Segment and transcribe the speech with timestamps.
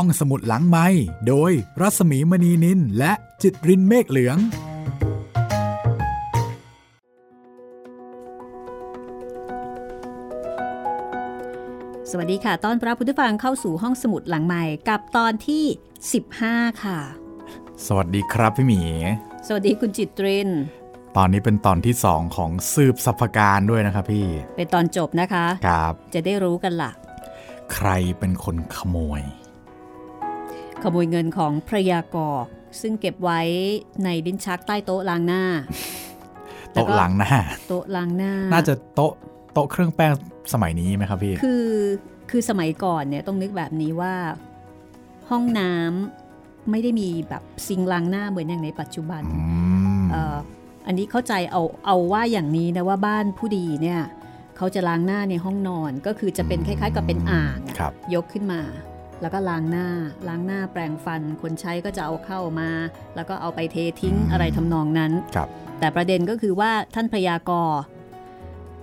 [0.00, 0.86] ห้องสมุดหลังไม้
[1.28, 4.38] โดยรัสมีมณีนินและจิตรินเมฆเหลือง
[12.10, 15.64] สวัสดีค่ะต้อนรับคุณผู้ฟังเข้าสู่ห้องสมุดหลังใหม่กับตอนที่
[16.22, 16.98] 15 ค่ะ
[17.86, 18.80] สวัสดีครับพี่หมี
[19.46, 20.48] สวัสดีคุณจิตริน
[21.16, 24.26] ตอนนี้เป็นตอนที่สองของสืบสัพการด้วยนะครับพี่
[24.56, 26.90] เป็นตอนจบนะคะ ครับ จะได้รู้กันละ่ะ
[27.74, 27.88] ใคร
[28.18, 29.22] เป็นคนขโมย
[30.88, 32.44] ขโมยเงินของพระยากร
[32.80, 33.40] ซึ่งเก็บไว้
[34.04, 35.44] ในลิ้นชักใต้โต๊ะล้างหน้า
[36.72, 37.32] โต๊ะหลังหน้า
[37.68, 39.12] โต๊ะล้างหน้า น่าจะโต๊ะ
[39.52, 40.12] โต๊ะเครื่องแป้ง
[40.52, 41.66] สมัยนี้ไหมครับพี่ คือ
[42.30, 44.14] คือสมัยก่อนเนี่ยต้องนึกแบบนี้ว่า
[45.30, 49.42] ห้องน้ำไม่ได้มีแบบซิงค์ล้างหน้าเหมือนอย่างในปัจจุบันอื
[50.02, 50.36] มเอ่อ
[50.86, 54.00] อันนี้เข้าใจเอาเอาว่าอย่างนี้นะว่าบ้านผู้ดีเนี่ย
[54.56, 58.60] เขาจะล้างหน้าในห้องนอนก็คือจะเป็นคล้าย ๆ กับเป็นอ่างอะครับยกขึ้นมา
[59.20, 59.88] แล้วก็ล้างหน้า
[60.28, 62.70] ล้างหน้าแปรงฟัน คนใช้ก็จะเอาเข้ามา
[63.16, 67.66] แล้วก็เอาไปเททิ้งอะไรทำนองนั้นครับแต่ประเด็นก็คือว่าท่านพระยากร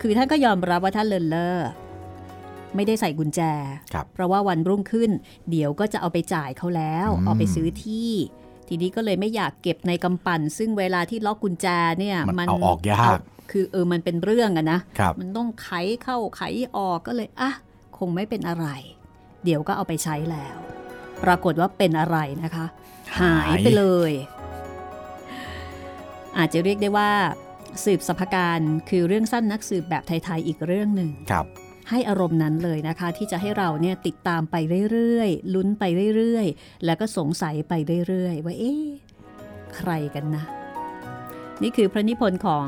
[0.01, 1.59] คือท่านก็ยอมรับว่าท่านเลินเล่อ
[2.75, 3.41] ไม่ได้ใส่กุญแจ
[3.93, 5.11] ครับเพราะว่าวันรุ่งขึ้น
[5.49, 8.11] เดี๋ยวก็จะเอาไปจ่ายเขาแล้วอืมเอาไปซื้อที่
[8.67, 11.67] ทีนี้ก็เลยไม่อยากเก็บในกำปั่น ซึ่งเวลาที่ล็อกกุญแจ
[11.99, 15.69] เนี่ย มันเอาออกยากเอคือเออมันเป็นเรื่องอะนะครับมันต้องไข
[16.03, 16.41] เข้าไข
[16.77, 17.51] ออกก็เลยอะ
[17.97, 18.67] คงไม่เป็นอะไร
[19.43, 20.57] เดี๋ยวก็เอาไปใช้แล้ว
[21.23, 22.65] ปรากฏว่าเป็นอะไรนะคะ
[23.19, 24.11] หายไปเลย
[26.37, 27.11] อาจจะเรียกได้ว่า
[27.83, 31.45] สืบสพการคือเรื่องสั้นนักสืบแบบไทย ๆ อีกเรื่องหนึ่งครับ
[31.89, 34.55] ให้อารมณ์นั้นเลยนะคะ ที่จะให้เราเนี่ยติดตามไป
[34.91, 35.83] เรื่อยๆ ลุ้นไป
[36.15, 37.73] เรื่อยๆ แล้วก็สงสัยไป
[38.07, 38.85] เรื่อยๆ ว่าเอ๊ะ
[39.77, 40.43] ใครกันนะ
[41.61, 42.67] นี่คือพระนิพนธ์ของ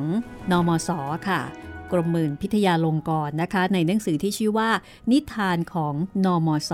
[0.52, 0.89] นอมศ
[1.30, 1.64] ค่ะก
[1.98, 4.70] รมหมื่นพิทยาลงกรณ์นะคะ ในหนังสือที่ชื่อว่า
[5.12, 5.94] นิทานของ
[6.26, 6.72] นอมศ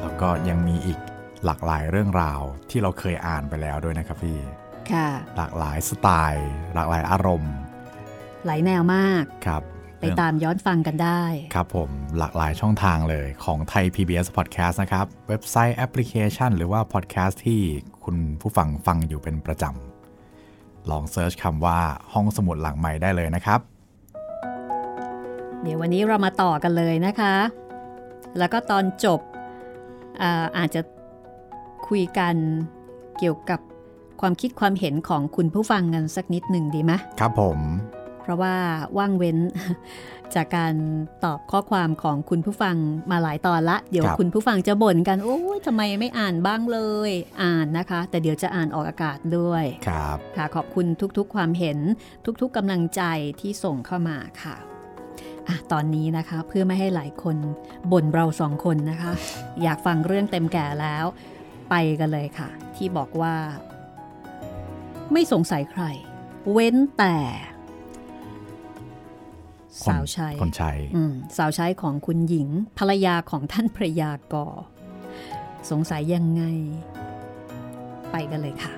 [0.00, 0.98] แล้วก็ยังมีอีก
[1.44, 4.38] หลากหลายเรื่องราวที่เราเคยอ่านไปแล้วด้วยนะครับพี่
[4.92, 7.54] ค่ะ หลากหลายสไตล์ หลากหลายอารมณ์
[8.46, 9.62] หลายแนวมากครับ
[10.00, 11.22] ไปตามย้อนฟังกันได้
[11.54, 17.60] ครับผมหลากหลายช่องทางเลยของไทย PBS Podcast นะครับ เว็บไซต์แอปพลิเคชัน หรือว่าพอดแคสต์ที่
[18.04, 19.89] คุณผู้ฟังฟังอยู่เป็นประจำ
[20.90, 21.78] ลอง search คำว่า
[22.12, 23.60] ห้องสมุดหลังใหม่ได้เลยนะครับ
[25.62, 27.34] เดี๋ยววันนี้เรามาต่อกันเลยนะคะ
[28.38, 29.20] แล้วก็ตอนจบ
[30.22, 30.80] อาอาจจะ
[31.88, 32.34] คุยกัน
[33.18, 33.60] เกี่ยวกับ
[34.20, 37.58] ความคิดความเห็นของคุณผู้ฟังกันสักนิดหนึ่งดีไหมครับผม
[37.99, 37.99] เพ
[38.30, 38.54] ราะว่า
[38.98, 39.38] ว่างเว้น
[40.34, 40.74] จากการ
[41.24, 42.76] ตอบข้อความของคุณผู้ฟัง
[43.10, 46.78] มาหลายตอนละ เดี๋ยวครับคุณผู้ฟังจะบ่นกัน โอ้ยทำไมไม่อ่านบ้างเล
[47.10, 50.86] ย อ่านนะคะ แต่เดี๋ยวจะอ่านออกอากาศด้วยครับค่ะขอบคุณ
[51.18, 51.78] ทุกๆความเห็น
[52.40, 53.02] ทุกๆกำลังใจ
[53.40, 54.56] ที่ส่งเข้ามาค่ะ
[55.48, 57.36] อะตอนนี้นะคะเพื่อไม่ให้หลายคน
[57.92, 59.12] บ่นเราสองคนนะคะ
[59.62, 61.04] อยากฟังเรื่องเต็มแก่แล้ว
[61.70, 63.34] ไปกันเลยค่ะ ที่บอกว่า
[65.12, 65.84] ไม่สงสัยใคร
[66.52, 67.16] เว้นแต่
[67.59, 67.59] คน
[69.86, 72.48] สาวใช้คนใช้อืมสาวใช้ของคุณหญิง
[72.78, 74.46] ภรรยาของท่านพระยากอ
[75.70, 76.42] สงสัยยังไง
[78.10, 78.74] ไปกันเลยค่ะ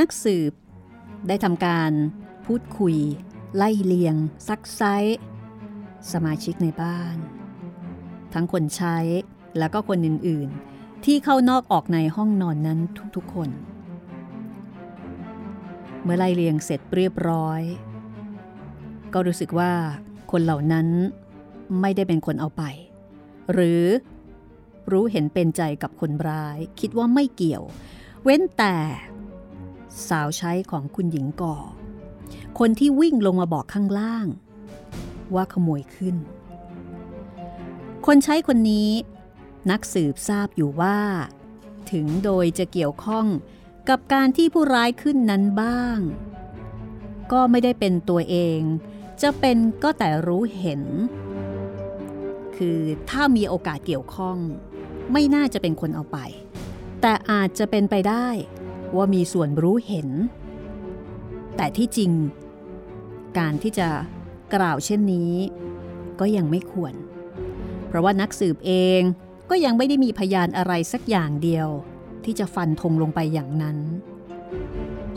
[0.00, 0.52] นักสืบ
[1.28, 1.92] ได้ทำการ
[2.46, 2.96] พูดคุย
[3.56, 4.14] ไล่เลียง
[4.48, 4.82] ซักไซ
[6.12, 7.16] สมาชิกในบ้าน
[8.32, 8.96] ทั้งคนใช้
[9.58, 12.78] แล้วก็คนอื่นๆ ที่เข้านอกออกในห้องนอนนั้น
[13.16, 13.50] ทุกๆคน
[16.02, 17.60] เมื่อไล่เลียงเสร็จเรียบร้อย
[19.12, 19.72] ก็รู้สึกว่า
[20.30, 20.88] คนเหล่านั้น
[21.80, 22.62] ไม่ได้เป็นคนเอาไป
[23.52, 23.82] หรือ
[24.92, 27.64] รู้เห็นเป็นใจกับคนร้าย คิดว่าไม่เกี่ยว
[28.24, 28.76] เว้นแต่
[30.08, 31.56] สาวใช้ของคุณหญิงก่อ
[32.58, 34.26] คนที่วิ่งลงมาบอกข้างล่าง
[35.34, 36.16] ว่าขโมยขึ้น
[38.06, 38.90] คนใช้คนนี้
[39.70, 40.98] นักสืบทราบอยู่ว่า
[41.90, 43.26] ถึงโดยจะเกี่ยวข้อง
[43.88, 45.98] กับการที่ผู้ร้ายขึ้นนั้นบ้าง
[47.32, 48.60] ก็ไม่ได้เป็นตัวเอง
[49.22, 50.82] จะเป็นก็แต่รู้เห็น
[52.56, 52.78] คือ
[53.10, 54.38] ถ้ามีโอกาสเกี่ยวข้อง
[55.12, 56.18] ไม่น่าจะเป็นคนเอาไป
[57.00, 58.28] แต่อาจจะเป็นไปได้
[58.96, 60.08] ว่ามีส่วนรู้เห็น
[61.56, 62.12] แต่ที่จริง
[63.38, 63.88] การที่จะ
[64.54, 65.32] กล่าวเช่นนี้
[66.20, 66.94] ก็ยังไม่ควร
[67.86, 69.00] เพราะว่านักสืบเอง
[69.50, 71.68] ก็ยังไม่ได้มีพยานอะไรสักอย่างเดียว
[72.24, 73.78] ที่จะฟันธงลงไปอย่างนั้น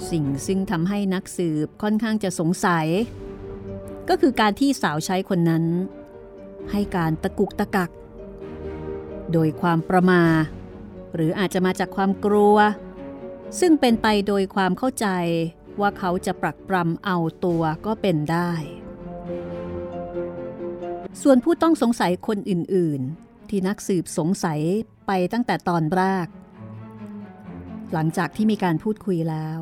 [0.10, 2.88] สิ่งซึ่งทำให้นักสืบค่อนข้างจะสงสัย
[4.10, 5.64] ก็คือการที่สาวใช้คนนั้น
[6.72, 7.92] ให้การตะกุกตะกัก
[9.34, 10.24] โดยความประมา
[11.16, 12.56] หรืออาจจะมาจากความกลัว
[13.60, 15.08] ซึ่งเป็นไปโดยความเข้าใจ
[15.82, 18.52] ว่าเขาจะปรักปรำเอาตัวก็เป็นได้
[21.22, 24.60] ส่วนผู้ต้องสงสัยคนอื่น ๆ ที่นักสืบสงสัย
[25.08, 26.28] ไปตั้งแต่ตอนแรก
[27.94, 29.60] หลังจากที่มีการพูดคุยแล้ว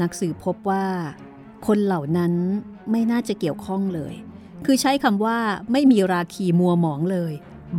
[0.00, 0.86] นักสืบพบว่า
[1.66, 2.32] คนเหล่านั้น
[2.90, 4.14] ไม่น่าจะเกี่ยวข้องเลย
[4.64, 5.38] คือใช้คำว่า
[5.72, 7.32] ไม่มีราคีมัวหมองเลย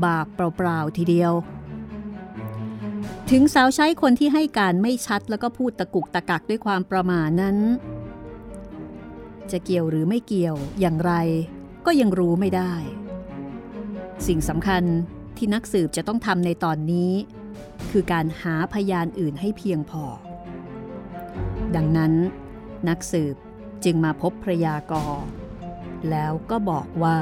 [0.06, 1.34] บาปเปล่า ๆ ทีเดียว
[3.32, 7.58] ถึงสาวใช้คนที่ให้การไม่ชัดแล้วก็พูดตะกุกตะกักด้วยความประมาณนั้น
[9.52, 11.14] จะเกี่ยวหรือไม่เกี่ยวอย่างไร
[11.86, 12.74] ก็ยังรู้ไม่ได้
[14.28, 14.84] สิ่งสำคัญ
[15.38, 17.12] ที่นักสืบจะต้องทำในตอนนี้
[17.92, 20.06] คือการหาพยานอื่นให้เพียงพอ
[21.76, 22.14] ดังนั้น
[22.90, 23.36] นักสืบ
[23.84, 25.24] จึงมาพบพระยากร
[26.10, 27.18] แล้วก็บอกว่า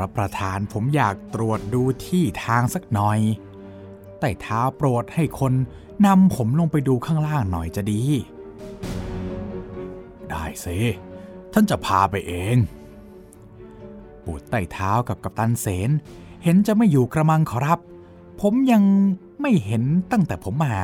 [0.00, 3.20] รับประทานผมอยากตรวจดูที่ทางสักหน่อย
[4.20, 5.52] แต่เท้าโปรดให้คน
[6.06, 8.02] นำผมลงไปดูข้างล่างหน่อยจะดี
[10.30, 10.78] ได้สิ
[11.52, 12.56] ท่านจะพาไปเอง
[14.24, 15.90] ปูดใต้เท้ากับกัปตันเสน
[16.44, 17.80] เห็นจะไม่อยู่กระมังขอรับ
[18.40, 18.82] ผมยัง
[19.40, 19.82] ไม่เห็น
[20.12, 20.76] ตั้งแต่ผมมา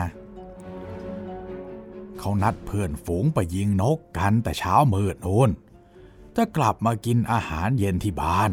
[2.19, 5.51] เขานัดเพื่อนฝูงไปยิงนกกันแต่เช้ามืดโน้น
[6.37, 8.51] จะกลับมากินอาหารเย็นที่บ้าน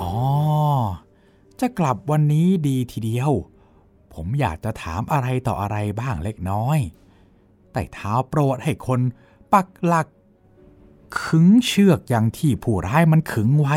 [0.00, 0.12] อ๋อ
[1.60, 3.30] จะกลับวันนี้ดีทีเดียว
[4.14, 6.78] ผมอยากจะถามอะไรต่ออะไรบ้างเล็กน้อย
[7.72, 9.00] แต่เท้าโปรดให้คน
[9.52, 10.06] ปักหลัก
[11.22, 13.76] ขึงเชือกอย่างที่ผู้ร้ายมันขึงไว้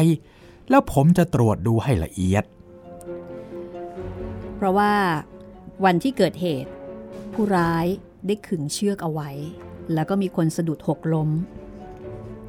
[0.69, 2.43] แล้วผมจะตรวจดูให้ละเอียด
[4.55, 4.93] เพราะว่า
[5.85, 6.71] วันที่เกิดเหตุ
[7.33, 7.85] ผู้ร้าย
[8.27, 9.29] ได้ขึงเชือกเอาไว้
[9.93, 11.29] แล้วก็มีคนสะดุดหกล้ม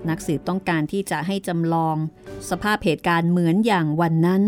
[0.09, 1.97] นักสืบต้องการที่จะให้จำลอง
[2.51, 4.43] สภาพเหตุการณ์เหมือนอย่างวันนั้น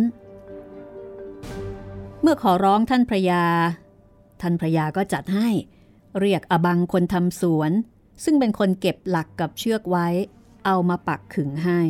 [2.23, 3.45] เมื่อขอร้องท่านพระยา
[4.41, 5.49] ท่านพระยาก็จัดให้
[6.21, 7.71] เรียกอบังคนทำสวน
[8.25, 10.07] ซึ่งเป็นคนเก็บหลักกับเชือกไว้
[10.67, 11.81] เอามาปักขึงให้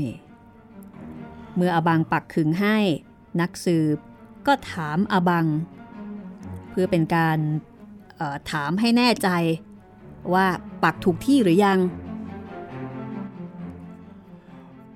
[1.57, 2.77] เมื่ออบังปักขึงให้
[3.41, 3.99] นักสืบ
[4.47, 5.47] ก็ถามอบัง
[6.71, 7.39] เพื่อเป็นการ
[8.51, 9.29] ถามให้แน่ใจ
[10.35, 10.47] ว่า
[10.85, 11.79] ปักถูกที่หรือยัง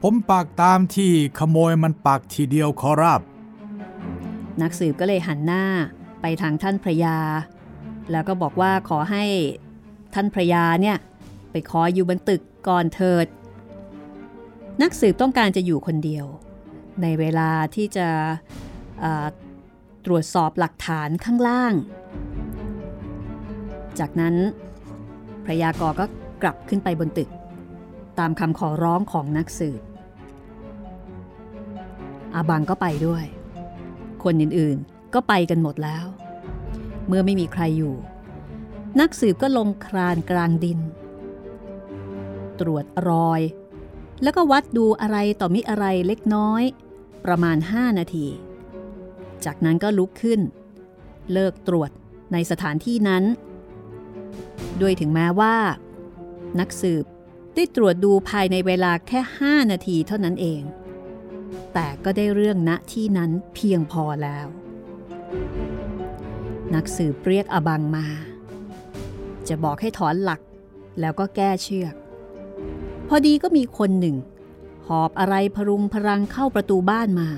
[0.03, 3.21] ผมปักตามที่ขโมยมันปักทีเดียวขอรับ
[4.63, 5.65] นักสืบก็เลยหันหน้า
[6.21, 7.19] ไปทางท่านพระยา
[8.11, 9.25] แล้วก็บอกว่าขอให้
[10.15, 10.97] ท่านพระยาเนี่ย
[11.51, 13.27] ไปขออยู่บนตึกก่อนเถิด
[14.83, 16.27] นักสืบต้องการจะอยู่คนเดียว
[17.03, 18.09] ในเวลาที่จะ
[20.07, 21.73] ตรวจสอบหลักฐานข้างล่าง
[23.99, 24.35] จากนั้น
[25.45, 26.07] พระยากรก็
[26.43, 27.29] กลับขึ้นไปบนตึก
[28.19, 29.81] ตามคำขอร้องของนักสืบ
[32.35, 33.25] อาบังก็ไปด้วย
[34.25, 36.05] คนอื่นๆก็ไปกันหมดแล้ว
[37.07, 37.95] เมื่อไม่มีใครอยู่
[39.01, 40.79] นักสืบก็ลงครานกลางดิน
[42.61, 43.41] ตรวจรอย
[44.23, 46.63] แล้วก็วัดดูอะไรต่อมิอะไรเล็กน้อย
[47.25, 48.27] ประมาณ 5 นาที
[49.45, 50.41] จากนั้นก็ลุกขึ้น
[51.33, 51.91] เลิกตรวจ
[52.33, 53.25] ในสถานที่นั้น
[54.79, 55.57] โดยถึงแม้ว่า
[56.61, 57.05] นักสืบ
[57.55, 60.61] ได้ตรวจดูภายในเวลาแค่ 5 นาทีเท่านั้นเอง
[61.75, 64.47] แต่ก็ได้เรื่องณที่นั้นเพียงพอแล้ว
[66.75, 68.07] นักสืบเรียกอบังมา
[69.49, 70.41] จะบอกให้ถอนหลัก
[71.01, 71.95] แล้วก็แก้เชือก
[73.09, 74.17] พอดีก็มีคนหนึ่ง
[74.87, 77.29] หอบอะไรพรุงพรังเข้าประตูบ้านมา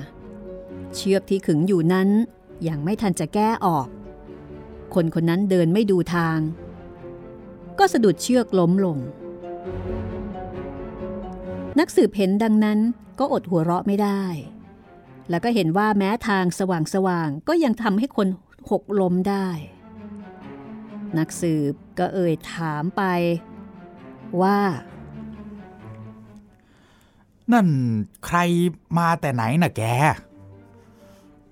[0.95, 2.09] เชือกที่ขึงอยู่นั้น
[2.67, 3.87] ยังไม่ทันจะแก้ออก
[4.93, 6.39] คนคนนั้นเดินไม่ดูทาง
[7.79, 8.97] ก็สะดุดเชือกล้มลง
[11.79, 12.79] นักสืบเห็นดังนั้น
[13.19, 14.23] ก็อดหัวเราะไม่ได้
[15.29, 18.27] แล้วก็เห็นว่าแม้ทางสว่างสว่างก็ยังทำให้คน
[18.71, 19.47] หกล้มได้
[21.17, 23.01] นักสืบก็เอ่ยถามไป
[24.41, 24.59] ว่า
[27.51, 27.67] นั่น
[28.25, 28.37] ใคร
[28.97, 29.83] มาแต่ไหนน่ะแก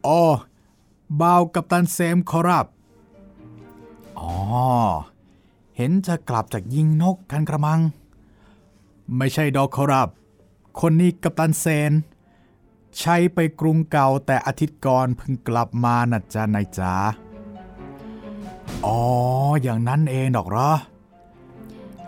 [0.05, 0.21] อ๋อ
[1.21, 2.65] บาวกับตันเซมขอรับ
[4.19, 4.33] อ๋อ
[5.77, 7.81] เห็นจะกลับจากยิงนกกันกระมัง
[9.17, 10.09] ไม่ใช่ดอกขอรับ
[10.81, 11.91] คนนี้กับตันเซน
[12.99, 16.93] ใช้ไปกรุงเก่าแต่อาทิตย์ก่อนเพิ่งกลับมานะจ๊ะนายจ๋า
[18.85, 19.01] อ๋อ
[19.61, 20.71] อย่างนั้นเองดอกเหรอ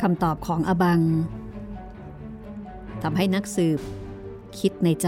[0.02, 1.00] คำตอบของอบัง
[3.02, 3.80] ทำให้นักสืบ
[4.60, 5.08] คิดในใจ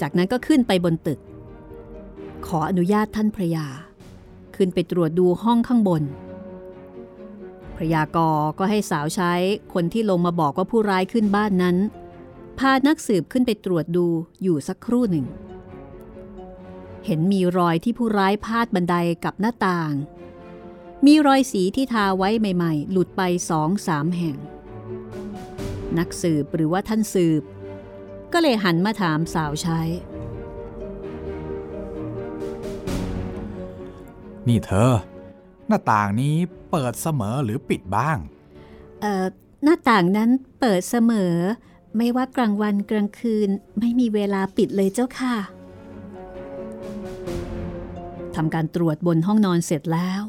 [0.00, 1.20] จากนั้นก็ขึ้นไปบนตึก
[2.46, 3.66] ขออนุญาตท่านพระยา
[4.56, 6.02] ขึ้นไปตรวจดูห้องข้างบน
[7.76, 9.32] พระยากรก็ให้สาวใช้
[9.74, 11.76] คนที่ลงมาบอกว่าผู้ร้ายขึ้นบ้านนั้น
[12.58, 14.06] พานักสืบขึ้นไปตรวจดู
[14.42, 15.26] อยู่สักครู่หนึ่ง
[17.06, 19.92] เห็นมีรอยที่ผู้ร้ายพาดบันไดกับหน้าต่าง
[21.06, 24.36] มีรอยสีที่ทาไว้ใหม่ ๆ หลุดไปสองสามแห่ง
[25.98, 27.42] นักสืบหรือว่าท่านสืบ
[28.32, 29.80] ก็เลยหันมาถามสาวใช้
[34.48, 34.92] นี่เธอ
[35.68, 36.34] หน้าต่างนี้
[36.76, 38.18] เปิดเสมอหรือปิดบ้าง
[39.00, 39.24] เอ่อ
[39.62, 41.34] หน้าต่างนั้นเปิดเสมอ
[41.96, 45.36] ไม่ว่ากลางวันกลางคืนไม่มีเวลาปิดเลยเจ้าค่ะ
[48.36, 50.22] ทำการตรวจบนห้องนอนเสร็จแล้ว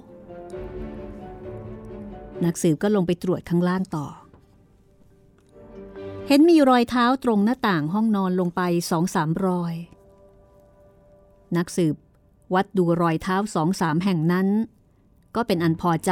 [2.45, 4.07] นักสืบก็ลงไปตรวจข้างล่างต่อ
[6.27, 8.61] เห็นมีรอยเท้าตรงหน้าต่างห้องนอนลงไป
[8.91, 9.73] สองสามรอย
[11.57, 11.95] นักสืบ
[12.53, 14.47] วัดดูรอยเท้าสองสามแห่งนั้น
[15.35, 16.11] ก็เป็นอันพอใจ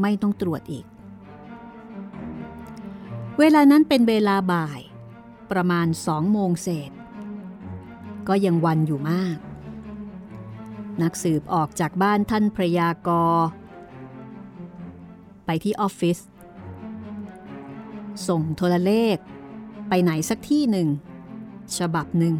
[0.00, 0.86] ไม่ต้องตรวจอีก
[3.38, 4.80] เวลานั้นเป็นเวลาบ่าย
[5.50, 6.90] ประมาณสองโมงเศษ
[8.28, 9.38] ก็ยังวันอยู่มาก
[11.02, 13.40] นักสืบออกจากบ้านท่านพระยากร
[15.46, 16.18] ไปที่ออฟฟิศ
[18.28, 19.16] ส่งโทรเลข
[19.88, 20.88] ไปไหนสักที่หนึ่ง
[21.78, 22.36] ฉบับหนึ่ง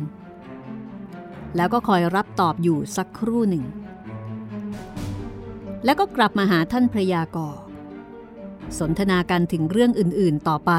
[1.56, 3.64] แล้วก็คอยรับตอบอยู่สักครู่หนึ่ง
[5.84, 7.58] แล้วก็กลับมาหาท่านพระยากร
[8.78, 10.72] สนทนากันถึงเรื่องอื่นๆต่อไป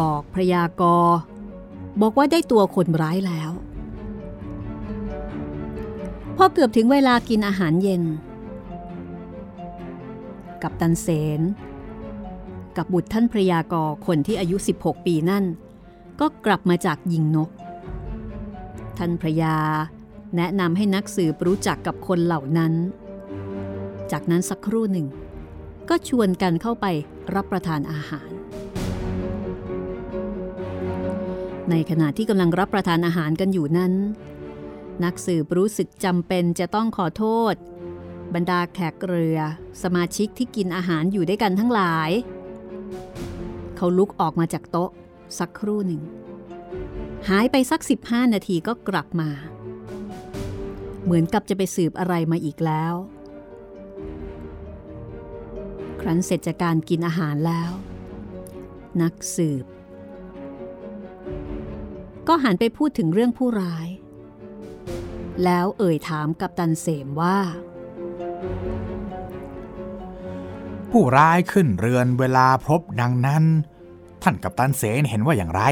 [0.00, 1.08] บอกพระยากร
[2.00, 3.50] บอกว่าได้ตัวคนร้ายแล้ว
[6.36, 8.02] พอเกือบถึงเวลากินอาหารเย็น
[10.62, 11.08] กับตันเส
[11.38, 11.40] น
[12.76, 15.44] กับบุตรท่านพระยากรคนที่อายุ 16 ปีนั่น
[16.20, 17.50] ก็กลับมาจากยิงนก
[18.98, 19.56] ท่านพระยา
[20.36, 22.72] แนะนำให้นักสืบรู้จักกับคนเหล่านั้น
[24.12, 25.06] จากนั้นสักครู่หนึ่ง
[25.88, 26.86] ก็ชวนกันเข้าไป
[27.34, 28.30] รับประทานอาหาร
[31.70, 33.92] ในขณะที่กำลังรับประทานอาหารกันอยู่นั้น
[35.04, 37.54] นักสืบรู้สึกจำเป็นจะต้องขอโทษ
[38.34, 39.38] บรรดาแขกเรือ
[39.82, 42.10] สมาชิกที่กินอาหารอยู่ด้วยกันทั้งหลาย
[43.76, 44.90] เขาลุกออกมาจากโต๊ะ
[45.38, 46.02] สักครู่หนึ่ง
[47.28, 49.30] หายไปสัก 15 นาทีก็กลับมา
[51.04, 52.94] เหมือนกับจะไปสืบอะไรมาอีกแล้ว
[56.04, 57.70] ครั้นเสร็จจากการกินอาหารแล้ว
[59.02, 59.64] นักสืบ
[62.28, 63.88] ก็หันไปพูดถึงเรื่องผู้ร้าย
[65.44, 67.38] แล้วเอ่ยถามกับตันเสมว่า
[70.90, 73.44] ผู้ร้ายขึ้นเรือนเวลาพบดังนั้น
[74.22, 75.62] ท่านกับตันเสนเห็นว่าอย่างไร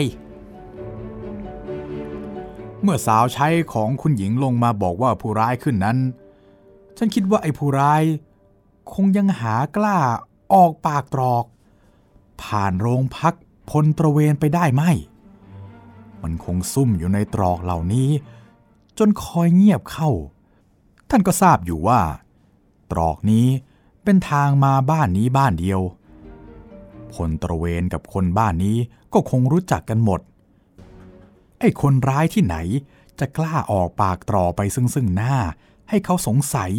[2.83, 5.99] เมื่อสาวใช้ของคุณหญิงลงมาบอกว่าผู้ร้ายขึ้นนั้น
[6.99, 8.03] ฉันคิดว่าไอ้ผู้ร้าย
[8.93, 9.99] คงยังหากล้า
[10.55, 11.45] ออกปากตรอก
[12.43, 13.35] ผ่านโรงพัก
[13.71, 14.83] พลตระเวนไปได้ไหม
[16.23, 18.11] มันคงซุ่มอยู่ในตรอกเหล่านี้
[18.99, 20.11] จนคอยเงียบเข้า
[21.11, 22.01] ท่านก็ทราบอยู่ว่า
[22.91, 23.47] ตรอกนี้
[24.05, 25.81] เป็นทางมาบ้านนี้บ้านเดียว
[27.12, 28.77] พลตระเวนกับคนบ้านนี้
[29.12, 30.21] ก็คงรู้จักกันหมด
[31.61, 32.57] ไอ้คนร้ายที่ไหน
[33.19, 35.37] จะกล้าออกปากตรอไปซึ่งซึ่งหน้า
[35.89, 36.73] ให้เขาสงสัย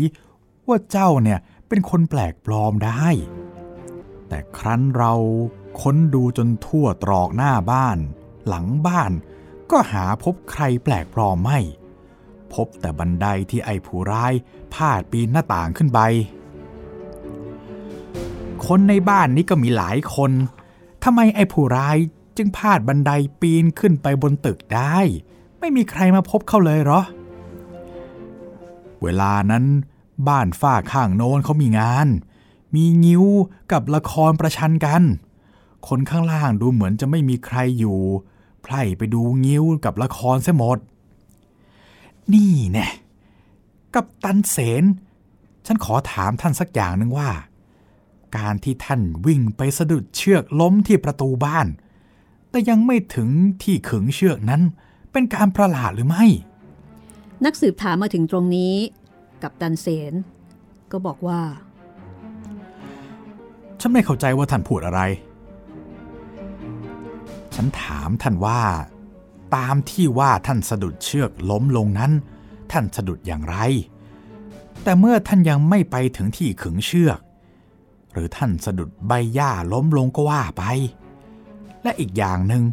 [0.67, 1.39] ว่าเจ้าเนี่ย
[1.75, 3.07] เป็นคนแปลกปลอมได้
[4.27, 5.13] แต่ครั้นเรา
[5.81, 7.97] ค้นดูจนทั่วตรอกหน้าบ้าน
[8.47, 9.11] หลังบ้าน
[9.71, 11.59] ก็หาพบใครแปลกปลอมไม่
[12.53, 14.33] พบแต่บันไดที่ไอ้ผู้ร้าย
[14.73, 15.99] พาดปีนหน้าต่างขึ้นไป
[18.65, 20.31] คนในบ้านนี้ก็มีหลายคน
[21.03, 21.97] ทำไมไอ้ผู้ร้าย
[22.37, 23.11] จึงพาดบันได
[23.41, 24.97] ปีนขึ้นไปบนตึกได้
[25.59, 27.01] ไม่มีใครมาพบเขาเลยเหรอ
[29.03, 29.65] เวลานั้น
[30.27, 32.08] บ้านฝ้าข้างโน้นเขามีงาน
[32.75, 33.25] มีงิ้ว
[33.72, 35.03] กับละครประชันกัน
[35.88, 37.98] คนข้างล่างดูเหมือนจะไม่มีใครอยู่
[38.63, 40.77] ไพร่ไปดูงิ้วกับละครเสียหมด
[42.34, 42.88] นี่แน่
[43.93, 44.84] กับตันเสน
[45.65, 47.29] ฉันขอถามท่านสักอย่างหนึ่งว่า
[48.38, 51.67] การที่ท่านวิ่งไปสะดุดเชือกล้มที่ประตูบ้าน
[52.50, 53.29] แต่ยังไม่ถึง
[53.63, 54.62] ที่ขึงเชือกนั้น
[55.12, 56.25] เป็นการประหลาดหรือไม่
[57.46, 58.74] นักสืบถามมาถึงตรงนี้
[59.43, 60.13] กับตันเสน
[60.91, 61.41] ก็บอกว่า
[63.79, 65.01] ฉันไม่เข้าใจว่าท่านพูดอะไร
[67.55, 68.62] ฉันถามท่านว่า
[69.55, 72.12] ตามที่ว่าท่านสะดุดเชือกล้มลงนั้น
[72.71, 73.57] ท่านสะดุดอย่างไร
[74.83, 77.19] แต่เมื่อท่านยังไม่ไปถึงที่ขึงเชือก
[78.12, 80.63] หรือท่านสะดุดใบหญ้าล้มลงก็ว่าไป
[81.83, 82.63] และอีกอย่างหนึ่ง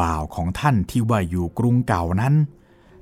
[0.00, 2.34] บ่าวของท่านที่ว่าอยู่กรุงเก่านั้น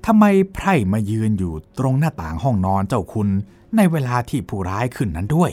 [0.07, 0.25] ทำไม
[0.55, 3.29] ไพร่มายืนอยู่ตรงหน้าต่างห้องนอนเจ้าคุณ
[3.77, 5.51] ในเวลาที่ผู้ร้ายขึ้นนั้นด้วย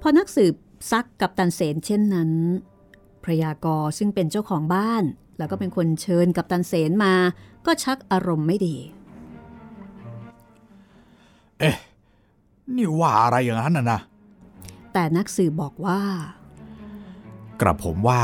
[0.00, 0.54] พอนักสืบ
[0.90, 2.30] ซักกับตันเสนเช่นนั้น
[3.22, 5.02] พระยากรซึ่งเป็นเจ้าของบ้าน
[5.38, 7.14] แล้วก็เป็นคนเชิญกับตันเสนมา
[7.66, 8.76] ก็ชักอารมณ์ไม่ดี
[11.60, 11.76] เอ๊ะ
[12.76, 14.00] นี่ว่าอะไรอย่างนั้นน่ะนะ
[14.92, 16.00] แต่นักสืบบอกว่า
[17.60, 18.22] กระผมว่า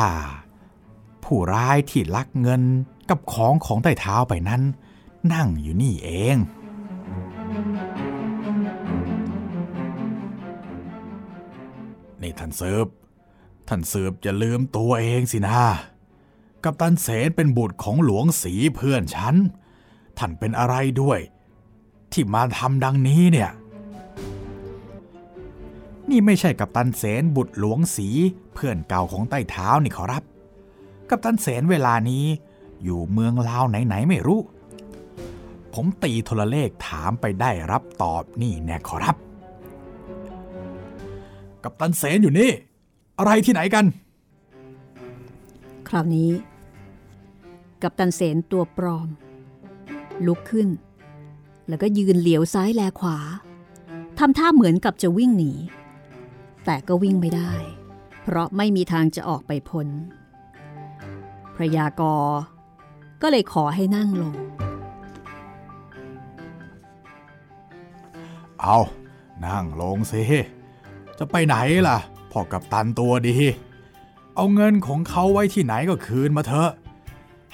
[1.25, 2.63] ผู้ร้ายที่ลักเงิน
[3.09, 4.63] กับของของใต้เท้าไปนั้น
[5.33, 6.37] นั่งอยู่นี่เอง
[12.23, 12.87] นี่ท่านเซิร์ฟ
[13.69, 15.61] ท่านเซิร์ฟจะลืมตัวเองสินะ
[16.65, 19.35] กับตันเสนเป็นบุตรของหลวงสีเพื่อนฉัน
[20.19, 21.19] ท่านเป็นอะไรด้วย
[22.13, 23.51] ที่มาทำดังนี้เนี่ย
[26.11, 28.09] นี่ไม่ใช่กับตันเสนบุตรหลวงสี
[28.55, 30.23] เพื่อนเก่าของใต้เท้านี่ขอรับ
[31.11, 32.27] กับตันเสนเวลานี้
[32.85, 34.41] อยู่เมืองลาวไหนๆไม่รู้
[35.75, 39.17] ผมตีโทรเลขถามไปได้รับตอบนี่แน่ขอรับ
[41.65, 42.51] กับตันเสนอยู่นี่
[43.19, 43.85] อะไรที่ไหนกัน
[45.89, 46.31] คราวนี้
[47.83, 49.09] กับตันเสนตัวปลอม
[50.27, 50.69] ลุกขึ้น
[51.69, 53.19] แล้วก็ยืนเหลียวซ้ายแลขวา
[54.19, 55.53] ทำท่าเหมือนกับจะวิ่งหนี
[56.65, 57.53] แต่ก็วิ่งไม่ได้
[58.23, 59.89] เพราะไม่มีทางจะออกไปพ้น
[61.57, 62.17] พระยากร
[63.23, 64.35] ก็เลยขอให้นั่งลง
[68.61, 68.79] เอา
[69.47, 70.23] นั่งลงสิ
[71.19, 71.57] จะไปไหน
[71.89, 71.99] ล่ะ
[72.33, 73.37] พ่อกับตันตัวดี
[74.37, 76.71] เอาเงินของเขาไว้ที่ไหนก็คืนมาเถอะ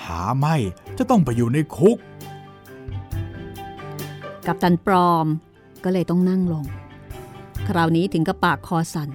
[0.04, 0.56] หาไม่
[0.98, 1.96] จะต้องไปอยู่ในคุก
[4.46, 5.26] กับตันปลอม
[5.84, 6.64] ก็เลยต้องนั่งลง
[7.68, 9.10] คราวนี้ถึงกับปากคอสัน่น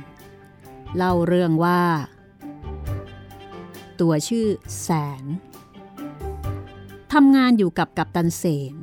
[0.96, 1.82] เล่าเรื่องว่า
[4.01, 4.48] ตัวชื่อ
[4.82, 4.89] แส
[5.22, 8.44] นทำงานอยู่กับกัปตันเส
[8.74, 8.76] น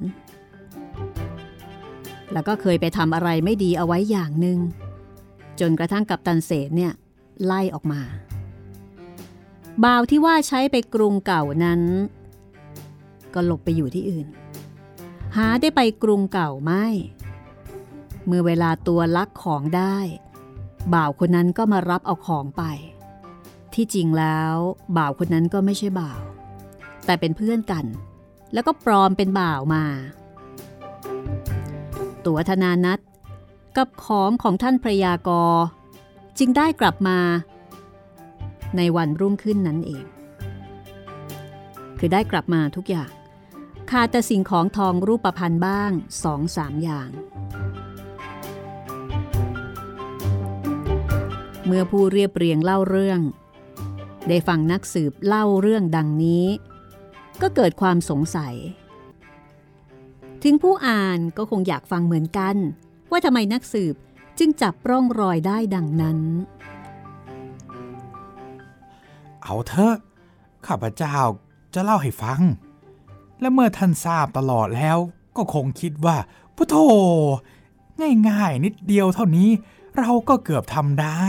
[2.32, 4.58] แล้วก็เคยไปทำอะไรไม่ดีเอาไว้อย่างหนึ่ง
[5.60, 6.92] จนกระทั่งกัปตันเสนเนี่ย
[7.44, 8.00] ไล่ออกมา
[9.84, 11.80] บ่าวที่ว่าใช้ไปกรุงเก่านั้น
[13.34, 14.26] ก็หลบไปอยู่ที่อื่น
[15.36, 16.86] หาได้ไปกรุงเก่าไม่
[18.26, 19.96] เมื่อเวลาตัวลักของได้
[20.94, 22.62] บ่าวคนนั้นก็มารับเอาของไป
[23.74, 24.54] ที่จริงแล้ว
[24.96, 26.20] บ่าวคนนั้นก็ไม่ใช่บ่าว
[27.06, 27.84] แต่เป็นเพื่อนกัน
[28.54, 29.84] แล้วก็ปลอมเป็นบ่าวมา
[32.26, 32.98] ตัวธนานัท
[33.76, 35.54] กับของของท่านพระยากร
[36.38, 37.18] จึงได้กลับมา
[38.76, 40.04] ในวันรุ่งขึ้นนั้นเอง
[41.98, 43.10] คือได้กลับมาทุกอย่าง
[43.90, 45.90] ขาดแต่สิ่งของทองรูปพันธ์บ้าง
[46.24, 47.10] สองสามอย่าง
[51.66, 53.20] เมื่อผู้เรียบเรียงเล่าเรื่อง
[54.28, 56.46] ได้ฟังนักสืบเล่าเรื่องดังนี้
[57.42, 58.54] ก็เกิดความสงสัย
[60.42, 62.56] ถึงผู้อ่านก็คงอยากฟังเหมือนกัน
[63.10, 63.94] ว่าทำไมนักสืบ
[64.38, 66.18] จึงจับร่องรอยได้ดังนั้น
[69.42, 69.96] เอาเถอะ
[70.66, 71.16] ข้าพเจ้า
[71.74, 72.40] จะเล่าให้ฟัง
[73.40, 74.98] และเมื่อท่านทราบตลอดแล้ว
[75.36, 76.16] ก็คงคิดว่า
[76.56, 76.76] พุทโธ
[78.28, 79.48] ง่ายๆนิดเดียวเท่านี้
[79.98, 81.28] เราก็เกือบทำได้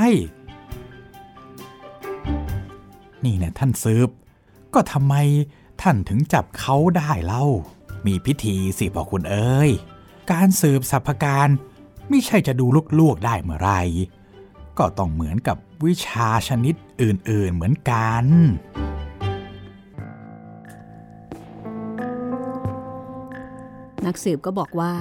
[3.23, 4.09] นี่เนี่ยท่านซืบ
[4.73, 5.15] ก็ทำไม
[5.89, 7.45] ท่านถึงจับเขาได้เล่า
[8.05, 9.69] มีพิธีสิบอคุณเอ้ย
[10.31, 11.49] การสืบสัพพการ
[12.09, 12.65] ไม่ใช่จะดู
[12.99, 13.71] ลวกๆได้เมื่อไร
[14.77, 18.25] ก็ต้องเหมือนกับวิชาชนิดอื่น ๆเหมือนกัน
[24.05, 24.93] นักสืบก็บอกว่า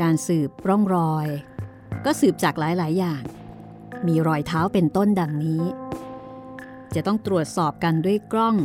[0.00, 1.26] การสืบร่องรอย
[2.04, 3.22] ก็สืบจากหลาย ๆ อย่าง
[4.06, 5.62] มีรอยเท้าเป็นต้นดังนี้
[6.94, 8.56] จะต้องตรวจสอบกันด้วยกล้อง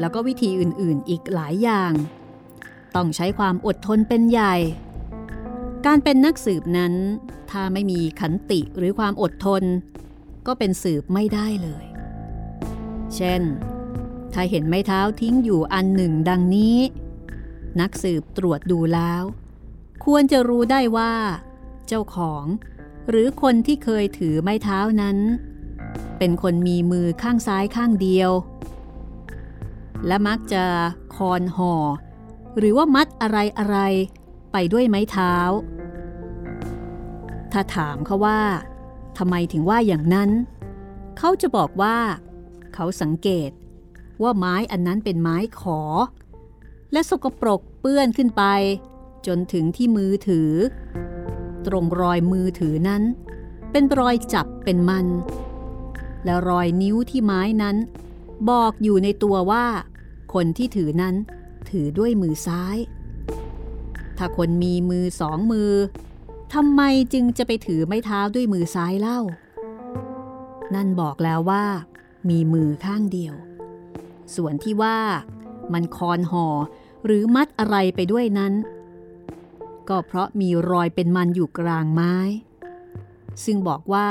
[0.00, 1.92] แล้วก็วิธีอื่นๆอีกหลายอย่าง
[2.96, 4.54] ต้องใช้ความอดทนเป็นใหญ่
[5.86, 6.94] การเป็นนักสืบนั้น
[7.50, 9.62] ถ้าไม่มีขันติหรือความอดทน
[10.46, 11.84] ก็เป็นสืบไม่ได้เลย
[13.16, 13.42] เช่น
[14.32, 16.78] ถ้าเห็นไม้เท้าทิ้งอยู่อันหนึ่งดังนี้
[17.80, 19.22] นักสืบตรวจดูแล้ว
[20.04, 21.12] ควรจะรู้ได้ว่า
[21.88, 22.44] เจ้าของ
[23.08, 25.18] หรือคนที่เคยถือไม้เท้านั้น
[26.24, 28.30] เป็นคนมีมือข้างซ้ายข้างเดียว
[30.06, 30.64] และมักจะ
[31.16, 31.74] คอนห่อ
[32.58, 33.78] หรือว่ามัดอะไรอะไร
[34.52, 35.34] ไปด้วยไม้เท้า
[37.52, 38.40] ถ้าถามเขาว่า
[39.18, 40.30] ทำไมถึงว่าอย่างนั้น
[41.18, 41.96] เขาจะบอกว่า
[42.74, 43.50] เขาสังเกต
[44.22, 45.80] ว่าไม้อันนั้นเป็นไม้ขอ
[46.92, 48.44] และสกปรกเปื้อนขึ้นไป
[49.26, 50.50] จนถึงที่มือถือ
[51.66, 53.02] ตรงรอยมือถือนั้น
[53.72, 55.06] เป็นรอยจับเป็นมัน
[56.24, 57.76] และรอยนิ้วที่ไม้นั้น
[58.50, 59.66] บอกอยู่ในตัวว่า
[60.34, 61.14] คนที่ถือนั้น
[61.70, 62.76] ถือด้วยมือซ้าย
[64.18, 65.72] ถ้าคนมีมือสองมือ
[66.54, 66.82] ทำไม
[67.12, 69.20] จึงจะไปถือไม้เท้าด้วยมือซ้ายเล่า
[70.74, 71.64] นั่นบอกแล้วว่า
[72.28, 73.34] มีมือข้างเดียว
[74.36, 74.98] ส่วนที่ว่า
[75.72, 76.46] มันคอนห่อ
[77.04, 78.52] หรือมัดอะไรไปด้วยนั้น
[79.88, 82.16] ก็เพราะมีรอยเป็นมันอยู่กลางไม้
[83.44, 84.08] ซึ่งบอกว่า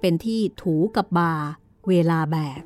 [0.00, 1.34] เป็นที่ถูกับบา
[1.88, 2.62] เวลาแบก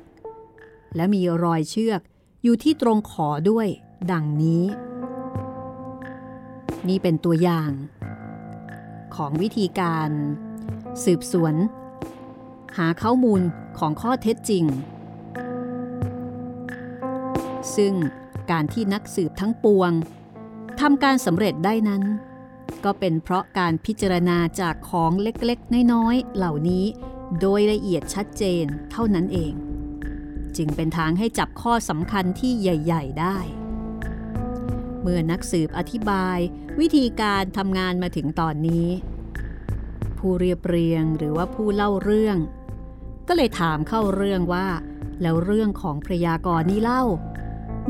[0.95, 2.01] และมีรอยเชือก
[2.43, 3.67] อยู่ที่ตรงขอด้วย
[4.11, 4.63] ดังนี้
[6.87, 7.71] นี่เป็นตัวอย่าง
[9.15, 10.09] ของวิธีการ
[11.03, 11.55] สืบสวน
[12.77, 13.41] หาข้อมูล
[13.77, 14.65] ของข้อเท็จจริง
[17.75, 17.93] ซึ่ง
[18.51, 19.91] การที่นักสืบทั้งปวง
[20.79, 22.03] ทำการสำเร็จได้นั้น
[22.83, 26.85] ก็เป็นเพราะการพิจารณาจากของเล็กๆ น้อยๆ เหล่านี้
[27.41, 29.53] โดยละเอียดชัดเจนเท่านั้นเอง
[30.57, 33.37] จึงเป็นทางให้จับข้อสำคัญที่ใหญ่ ๆ ได้
[35.01, 36.37] เมื่อนักสืบอธิบาย
[36.79, 38.87] วิธีการทำงานมาถึงตอนนี้
[40.17, 42.37] ผู้เรียบเรียงหรือว่าผู้เล่าเรื่อง
[43.27, 44.67] ก็เลยถามเข้าเรื่องว่า
[45.21, 47.03] แล้วเรื่องของพระยากรนี้เล่า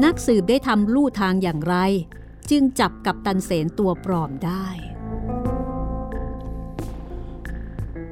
[0.03, 1.75] นักสืบได้ทำลู่ทางอย่างไร
[2.49, 4.65] จึงจับกับตันเสนตัวปลอมได้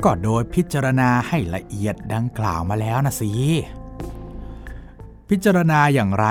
[0.04, 3.32] ก็โดยพิจารณาให้ละเอียดดังกล่าวมาแล้วนะสิ
[5.30, 6.28] พิจารณาอย่างไร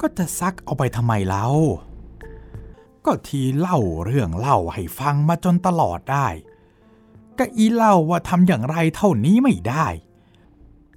[0.00, 1.46] ก็จะซักเอาไปทำไมเล่า
[3.04, 6.28] ก็ทีเล่าเรื่องเล่าให้ฟังมาจนตลอดได้
[7.38, 9.86] ก็อีเล่าว่าทำอย่างไรเท่านี้ไม่ได้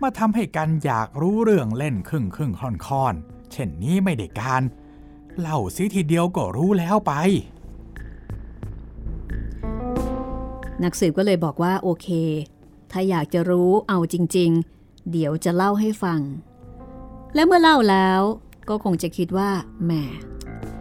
[0.02, 3.16] มาทำให้กันอยากรู้เรื่องเล่นครึ่งครึ่งค่อนค่อน
[3.52, 4.64] เช่นนี้ไม่ได้การ
[5.40, 7.14] เล่าสิทีเดียวก็รู้แล้วไป
[10.84, 12.08] นักสืบก็เลยบอกว่าโอเค
[12.92, 16.20] ถ้าอยากจะรู้เอาจริง ๆ เดี๋ยวจะเล่าให้ฟัง
[17.36, 18.22] และเมื่อเล่าแล้ว
[18.70, 19.50] ก็คงจะคิดว่า
[19.84, 19.92] แหม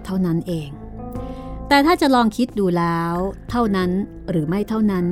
[0.04, 0.70] เท่านั้นเอง
[1.68, 3.14] แต่ถ้าจะลองคิดดูแล้ว
[3.50, 3.90] เท่านั้น
[4.30, 5.06] หรือไม่เท่านั้น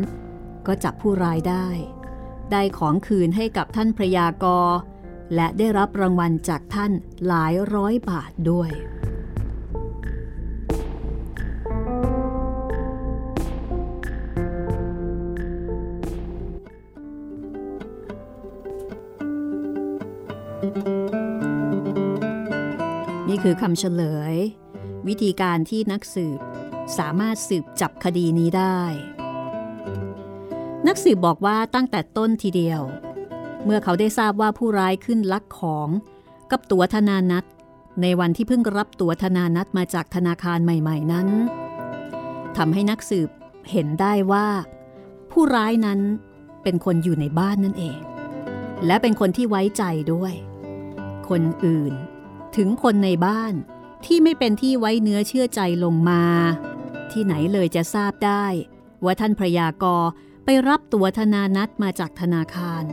[0.66, 1.66] ก็จับผู้ร้ายได้
[2.52, 4.70] ได้ของคืนให้กับท่านพระยากร
[5.34, 6.92] และได้รับรางวัลจากท่าน
[7.26, 8.70] หลายร้อยบาทด้วย
[23.46, 24.02] คือคำเฉล
[24.32, 24.34] ย
[25.08, 26.40] วิธีการที่นักสืบ
[26.98, 28.80] สามารถสืบจับคดีนี้ได้
[30.86, 32.82] นักสืบบอกว่าตั้งแต่ต้นทีเดียว
[33.64, 35.88] เมื่อเขาได้ทราบว่าผู้ร้ายขึ้นลักของ
[36.50, 37.44] กับตั๋วธนานัต
[38.02, 41.28] ในวันที่เพิ่งรับตั๋วธนานัตมาจากธนาคารใหม่ ๆ นั้น
[42.56, 43.28] ทำให้นักสืบ
[43.70, 44.46] เห็นได้ว่า
[45.30, 46.00] ผู้ร้ายนั้น
[46.62, 47.98] เป็นคนอยู่ในบ้านนั่นเอง
[48.86, 50.32] และเป็นคนที่ไว้ใจด้วย
[51.28, 51.94] คนอื่น
[52.56, 53.54] ถึงคนในบ้าน
[54.04, 56.22] ที่ไม่เป็นที่ไว้เนื้อเชื่อใจลงมา
[57.12, 58.44] ที่ไหนเลยจะทราบได้
[59.04, 60.04] ว่าท่านพระยากร
[60.44, 62.84] ไปรับตัวธนานัตมาจากธนาคาร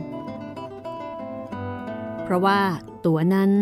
[2.22, 2.60] เพราะว่า
[3.06, 3.52] ตัวนั้น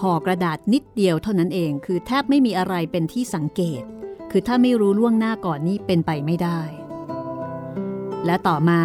[0.00, 3.82] ห่อกระดาษนิดเดียวเท่านั้นเอง คือแทบไม่มีอะไรเป็นที่สังเกต
[4.30, 6.60] คือถ้าไม่รู้ล่วงหน้าก่อนนี้เป็นไปไม่ได้
[8.26, 8.82] และต่อมา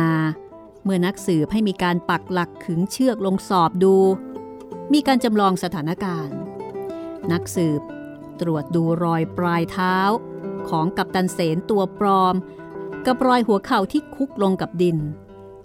[0.84, 3.96] เมื่อนักสืบให้มีการปักหลักขึงเชือกลงสอบดู
[4.92, 6.36] มีการจำลองสถานการณ์
[7.32, 7.82] นักสืบ
[8.42, 9.98] ตรวจดูรอยปลายเท้า
[10.70, 12.36] ของกัปตันเสนตัวปลอม
[13.06, 14.98] กับรอยหัวเข่าที่คุกลงกับดิน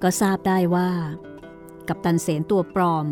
[0.02, 0.90] ก็ทราบได้ว่า
[1.88, 3.06] กัปตันเสนตัวปลอม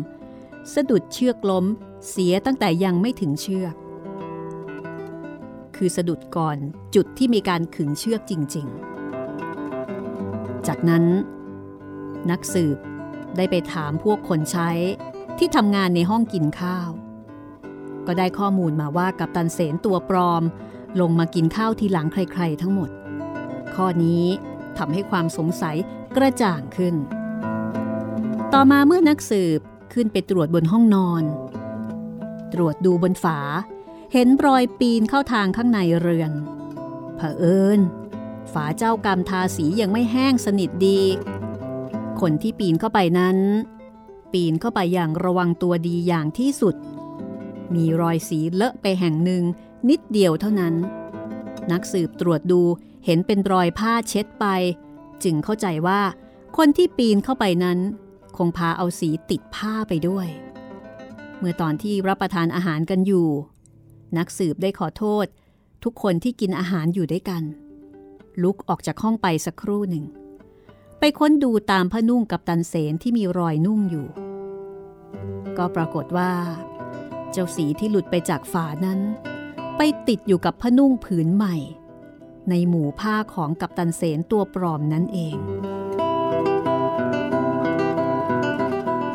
[0.73, 1.65] สะดุดเชือกล้ม
[2.09, 3.75] เสียตั้งแต่ยังไม่ถึงเชือก
[5.75, 6.57] คือสะดุดก่อน
[6.95, 8.67] จุดที่มีการขึงเชือกจริง
[9.51, 11.05] ๆ จากนั้น
[12.31, 12.77] นักสืบ
[13.37, 14.69] ได้ไปถามพวกคนใช้
[15.37, 16.89] ที่ทำงานในห้องกินข้าว
[18.07, 20.43] ก็ได้ข้อมูลมาว่ากับตันเสนตัวปลอม
[21.01, 22.89] ลงมากินข้าวทีหลังใครๆทั้งหมด
[23.75, 24.25] ข้อนี้
[24.77, 25.77] ทำให้ความสงสัย
[26.15, 26.95] กระจ่างขึ้น
[28.53, 29.59] ต่อมาเมื่อนักสืบ
[29.93, 31.23] ขึ้นไปตรวจบนห้องนอน
[32.53, 33.39] ตรวจดูบนฝา
[34.13, 36.31] เห็นรอยปีนเข้าทางข้างในเรือน
[37.15, 37.79] เผอิญ
[38.53, 41.01] ฝาเจ้ากรรมทาสียังไม่แห้งสนิทดี
[42.21, 43.37] คนที่ปีนเข้าไปนั้น
[44.33, 46.75] ปีนเข้าไปอย่างระวังตัวดีอย่างที่สุด
[47.75, 49.43] มีรอยสีเลอะไปแห่งหนึ่ง
[49.89, 50.73] นิดเดียวเท่านั้น
[51.71, 52.61] นักสืบตรวจดู
[53.05, 54.45] เห็นเป็นรอยผ้าเช็ดไป
[55.23, 56.01] จึงเข้าใจว่า
[56.57, 57.79] คนที่ปีนเข้าไปนั้น
[58.37, 60.27] คงพาเอาสีติดผ้าไปด้วย
[61.37, 63.27] เมื่อตอนที่รับประทานอาหารกันอยู่
[64.17, 65.25] นักสืบได้ขอโทษ
[65.83, 67.43] ทุกคนที่กินอาหารอยู่ด้วยกัน
[68.43, 70.05] ลุกออกจากห้องไปสักครู่หนึ่ง
[70.99, 74.07] ไปค้นดูตามผ้านุ่งกับตันเสนที่มีรอยนุ่งอยู่
[75.57, 76.31] ก็ปรากฏว่า
[77.31, 78.99] เจ้าสีที่หลุดไปจากฝานั้น
[79.77, 81.55] ไปติดอยู่กับผ้านุ่งผืนใหม่
[82.49, 85.37] ในหมู่ผ้าของกัปตันเสนตัวปลอมนั่นเอง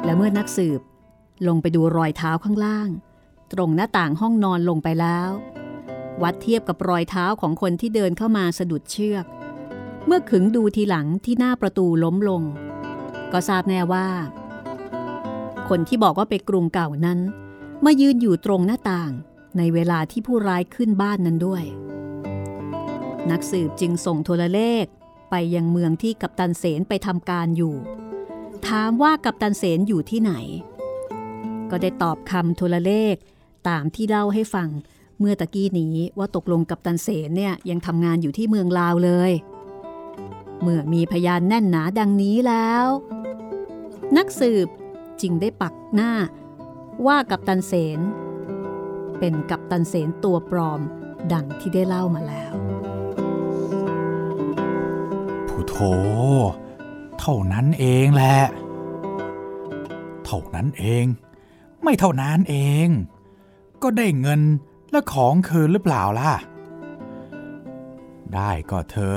[0.05, 0.81] และเมื่อนักสืบ
[1.47, 2.89] ลงไปดูรอยเท้าข้างล่าง
[3.53, 5.31] ตรงหน้าต่างห้องนอนลงไปแล้ว
[6.23, 9.25] วัดเทียบกับรอยเท้าของคนที่เดินเข้ามาสะดุดเชือก
[10.07, 12.43] เมื่อขึงดูทีหลังที่หน้าประตูล้มลง
[13.33, 14.09] ก็ทราบแน่ว่า
[15.69, 17.19] คนที่บอกว่าไปกรุงเก่านั้น
[17.85, 19.13] มายืนอยู่ตรงหน้าต่าง
[19.59, 21.65] ในเวลาที่ผู้ร้ายขึ้นบ้านนั้นด้วย
[23.31, 24.85] นักสืบจึงส่งโทรเลข
[25.31, 27.75] ไปยังเมืองที่กัปตันเสนไปทำการอยู่
[28.67, 30.33] ถามว่ากัปตันเสนอยู่ที่ไหน
[31.71, 33.15] ก็ได้ตอบคำโทรเลข
[33.69, 34.69] ตามที่เล่าให้ฟัง
[35.19, 39.33] เมื่อตะกี้นี้ว่าตกลงกัปตันเสนเนี่ยยังทำงานอยู่ที่เมืองลาวเลย
[40.63, 42.87] เมื่อมีพยานแน่นหนาดังนี้แล้ว
[44.17, 44.69] นักสืบ
[45.21, 46.13] จึงได้ปักหน้า
[47.07, 48.01] ว่ากัปตันเสน
[49.19, 50.81] เป็นกัปตันเสนตัวปลอม
[51.33, 52.53] ดังที่ได้เล่ามาแล้ว
[55.49, 55.77] ผู้โถ
[57.21, 58.39] เท่านั้นเองแหละ
[60.25, 61.05] เท่านั้นเอง
[61.83, 62.89] ไม่เท่านั้นเอง
[63.83, 64.41] ก็ได้เงิน
[64.91, 66.33] และของคืนหรือเปล่าล่ะ
[68.35, 69.15] ได้ก็เธอ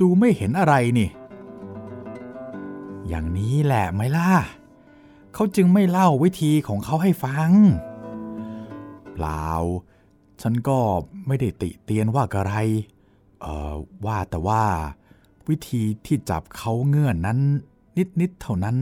[0.00, 1.10] ดูไม่เห็นอะไรนี่
[3.08, 4.30] อย่างนี้แหละไหมล่ะ
[5.34, 7.50] เขาจึงไม่เล่าวิธีของเขาให้ฟัง
[9.12, 9.48] เปล่า
[10.42, 10.78] ฉันก็
[11.26, 12.54] ไม่ได้ติเตียนว่ากระไร
[13.40, 13.74] เอ่อ
[14.06, 14.64] ว่าแต่ว่า
[15.48, 17.38] วิธีที่จับเขาเงื่อนนั้น
[18.20, 18.76] นิด ๆ เท่านั้น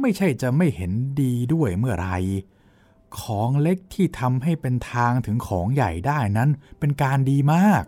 [0.00, 2.10] ไม่ใช่จะไม่เห็นดีด้วยเมื่อไร
[3.20, 7.84] ของเล็กที่ทำให้เป็นทางถึงของใหญ่ได้นั้นเป็นการดีมาก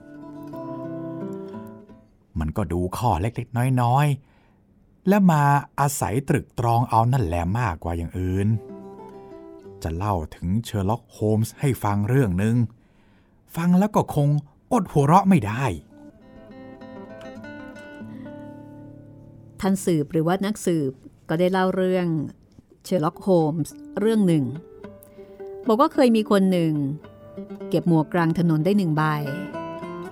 [2.38, 5.42] มันก็ดูข้อเล็กๆ น้อยๆ และมา
[5.80, 8.48] อาศัยตรึกตรองเอานั่นแหละมากกว่าอย่างอื่น
[9.82, 12.56] จะเล่าถึงเชอร์ล็อกโฮมส์ให้ฟังเรื่องหนึ่ง
[13.56, 14.28] ฟังแล้วก็คง
[14.72, 15.64] อดหัวเราะไม่ได้
[19.60, 20.92] ท่านสืบหรือว่านักสืบ
[21.28, 22.06] ก็ได้เล่าเรื่อง
[22.84, 24.44] เชอร์ล็อกโฮมส์เรื่องหนึ่ง
[25.66, 26.72] บอกว่าเคยมีคนหนึ่ง
[27.68, 29.02] เก็บหมวกกลางถนนได้หนึ่งใบ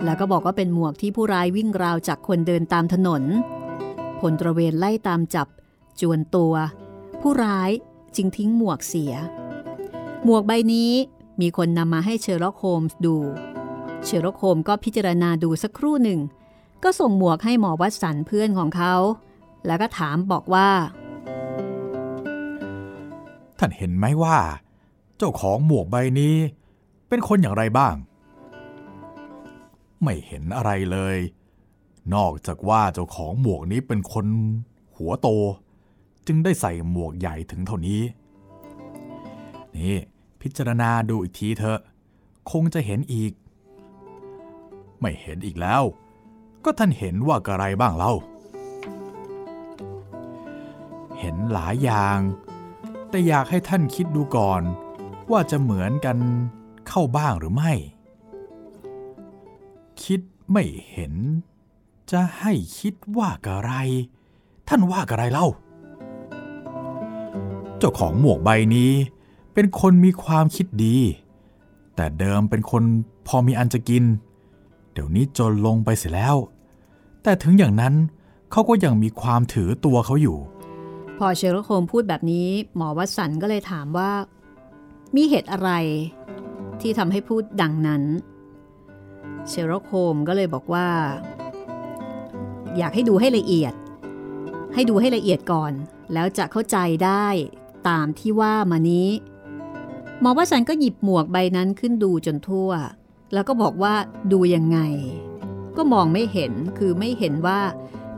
[0.04, 3.22] แล้วก็บอกว่าเป็นหมวกที่ผู้ร้ายวิ่งราวจากคนเดินตามถนน
[4.20, 5.48] พลตระเวนไล่ตามจับ
[6.00, 6.54] จวนตัว
[7.20, 7.70] ผู้ร้าย
[8.16, 9.14] จึงทิ้งหมวกเสีย
[10.24, 10.92] หมวกใบนี้
[11.40, 13.16] มีคนนำมาให้เชอร์ล็อกโฮมส์ดู
[14.04, 16.20] เชอร์ล็อกโฮมส์ก็พิจารณาดูสักครู่หนึ่ง
[16.82, 18.94] ก็ส่งหมวกให้หมอวัตสันเพื่อนของเขา
[19.66, 20.68] แล้วก็ถามบอกว่า
[23.58, 24.37] ท่านเห็นไหมว่า
[25.16, 26.34] เจ้าของหมวกใบนี้
[27.08, 27.94] เป็นคนอย่างไรบ้าง
[30.02, 31.16] ไม่เห็นอะไรเลย
[32.14, 34.26] นอกจากว่าเจ้าของหมวกนี้เป็นคน
[34.96, 35.28] หัวโต
[36.26, 38.00] จึงได้ใส่หมวกใหญ่ถึงเท่านี้
[39.76, 39.96] นี่
[40.40, 41.80] พิจารณาดูอีกทีเถอะ
[42.50, 43.32] คงจะเห็นอีก
[45.00, 45.82] ไม่เห็นอีกแล้ว
[46.64, 48.12] ก็ท่านเห็นว่ากระไรบ้างเล่า
[51.18, 52.18] เห็นหลายอย่าง
[53.11, 54.62] แต่อยากให้ท่านคิดดูก่อน
[55.30, 56.16] ว่าจะเหมือนกัน
[56.88, 57.72] เข้าบ้างหรือไม่
[60.04, 60.20] คิด
[60.52, 61.14] ไม่เห็น
[62.11, 63.72] จะให้คิดว่ากะไร
[64.68, 65.46] ท่านว่ากะไรเล่า
[67.78, 68.92] เจ้าของหมวกใบนี้
[69.54, 70.96] เป็นคนมีความคิดดี
[71.96, 72.82] แต่เดิมเป็นคน
[73.26, 74.04] พอมีอันจะกิน
[74.92, 76.37] เดี๋ยวนี้จนลงไปเสียแล้ว
[77.22, 77.94] แต่ถึงอย่างนั้น
[78.50, 80.38] เขาก็ยังมีความถือตัวเขาอยู่
[81.18, 84.11] พอเชอร์ล็อกโฮมพูดแบบนี้หมอวัตสันก็เลยถามว่า
[85.16, 85.70] มีเหตุอะไร
[86.80, 88.02] ที่ทำให้พูดดังนั้น
[89.48, 90.88] เชอร์ล็อกโฮมก็เลยบอกว่า
[92.76, 93.74] อยากให้ดูให้ละเอียด
[94.74, 95.72] ให้ดูให้ละเอียดก่อน
[96.12, 97.26] แล้วจะเข้าใจได้
[97.88, 99.08] ตามที่ว่ามานี้
[100.20, 102.70] หมอวัตสันก็หยิบหมวกใบนั้นขึ้นดูจนทั่ว
[103.32, 103.94] แล้วก็บอกว่า
[104.32, 104.78] ดูยังไง
[105.76, 107.60] ก็มองไม่เห็นคือไม่เห็นว่า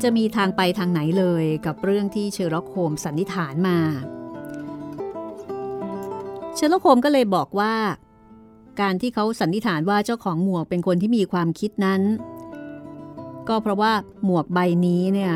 [0.03, 3.79] จะมีทางไปทางไหนเลยกับเรื่องที่เชอร์ล็อกโฮมสันนิษฐานมา
[6.55, 7.75] เชอร์ล็อกโฮมก็เลยบอกว่า
[8.81, 12.01] การที่เขาสันนิษฐานว่าเจ้าของหมวกเป็นคนที่มีความคิดนั้น
[13.49, 13.93] ก็เพราะว่า
[14.25, 15.35] หมวกใบนี้เนี่ย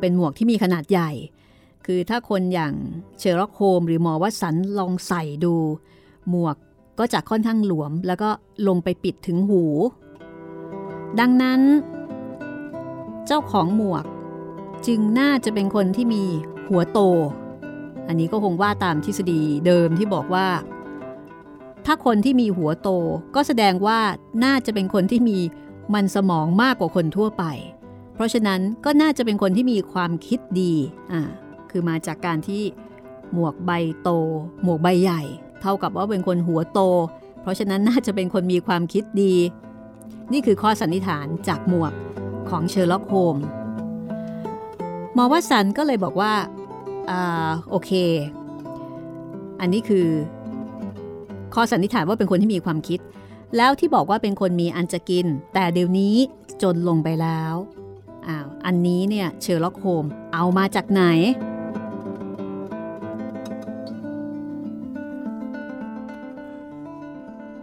[0.00, 1.10] เป็นหมวกที่มีขนาดใหญ่
[1.86, 2.74] คือถ้าคนอย่าง
[3.18, 5.54] เชอร์ล็อกโฮมหรือหมอวัตสันลองใส่ดู
[6.30, 6.56] หมวก
[6.98, 8.30] ก็จะค่อนข้างหลวม แล้วก็
[8.68, 9.62] ลงไปปิดถึงหู
[11.20, 11.60] ดังนั้น
[13.26, 14.04] เจ้าของหมวก
[14.86, 16.24] จึงน่าจะเป็นคนที่มี
[16.68, 16.98] หัวโต
[18.08, 20.46] อันนี้ก็คงว่าตามทฤษฎีเดิมที่บอกว่า
[21.86, 22.88] ถ้าคนที่มีหัวโต
[23.34, 23.98] ก็แสดงว่า
[24.44, 25.38] น่าจะเป็นคนที่มี
[25.94, 27.44] มันสมองมากกว่าคนทั่วไป
[28.14, 30.74] เพราะฉะนั้นก็น่าจะเป็นคนที่มีความคิดดี
[31.12, 31.20] อ่า
[31.70, 32.62] คือมาจากการที่
[33.32, 33.70] หมวกใบ
[34.02, 34.10] โต
[34.62, 35.22] หมวกใบใหญ่
[35.60, 36.80] เท่ากับว่าเป็นคนหัวโต
[37.42, 39.34] เพราะฉะนั้นน่าจะเป็นคนมีความคิดดี
[40.32, 41.92] นี่คือข้อสันนิษฐานจากหมวก
[42.50, 43.36] ของเชอร์ล็อกโฮม
[45.14, 46.32] หมอวัตสันก็เลยบอกว่า
[47.10, 47.90] อ่าโอเค
[49.60, 50.06] อันนี้คือ
[51.54, 53.00] ข้อสันนิษฐานว่าเป็นคนที่มีความคิด
[53.56, 56.16] แล้วที่บอกว่าเป็นคนมีอันจะกิน แต่เดี๋ยวนี้
[56.62, 57.54] จนลงไปแล้ว
[58.26, 61.02] อ้าวอันนี้เนี่ยเชอร์ล็อกโฮมเอามาจากไหน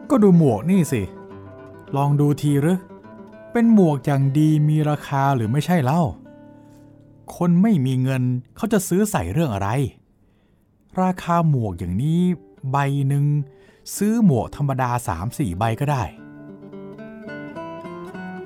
[0.10, 1.02] ก็ดูหมวกนี่สิ
[1.96, 2.80] ลองดูทีหรือ
[3.52, 6.02] เป็นหมวกอย่างดีมีราคาหรือไม่ใช่เล่า
[7.36, 8.24] คนไม่มีเงิน
[8.56, 9.70] เขาจะซื้อใส่เรื่องอะไร
[11.02, 12.22] ราคาหมวกอย่างนี้
[12.72, 13.26] ใบหนึ่ง
[13.96, 14.90] ซื้อหมวกธรรมดา
[15.26, 16.04] 3-4 ใบก็ได้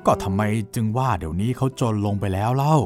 [0.06, 0.42] ก็ทำไม
[0.74, 2.76] จึงว่าเดี๋ยวนี้เขาจนลงไปแล้วเล่า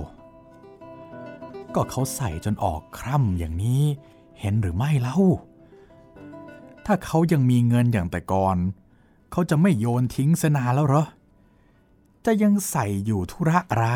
[1.74, 3.82] ก็เขาใส่จนออกคร่ำอย่างนี้
[4.40, 5.18] เห็นหรือไม่เล่า
[6.86, 8.56] ถ้าเขายังมีเงินอย่างแต่ก่อน
[9.32, 11.06] เขาจะไม่โยนทิ้งเสนาแล้วเหรอ
[12.26, 13.88] จะยังใส่อยู่ธุระอะไร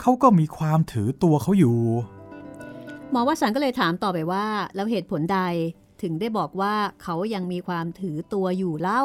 [0.00, 1.78] เขาก็มีความถือตัวเขาอยู่
[3.10, 5.40] หมอวสันต์ก็เลยถามต่อไปว่า แล้วเหตุผลใด
[6.02, 9.02] ถึงได้บอกว่าเขายังมีความถือตัวอยู่เล่า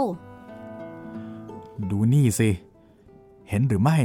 [1.89, 2.49] ดูนี่สิ
[3.49, 3.97] เห็นหรือไม่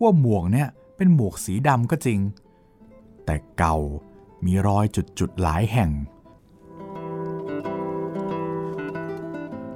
[0.00, 2.20] ว่าหมวกเนี่ยเป็นหมวกสีดำก็จริง
[3.24, 3.76] แต่เก่า
[4.44, 4.84] มีรอย
[5.18, 5.90] จุดๆหลายแห่ง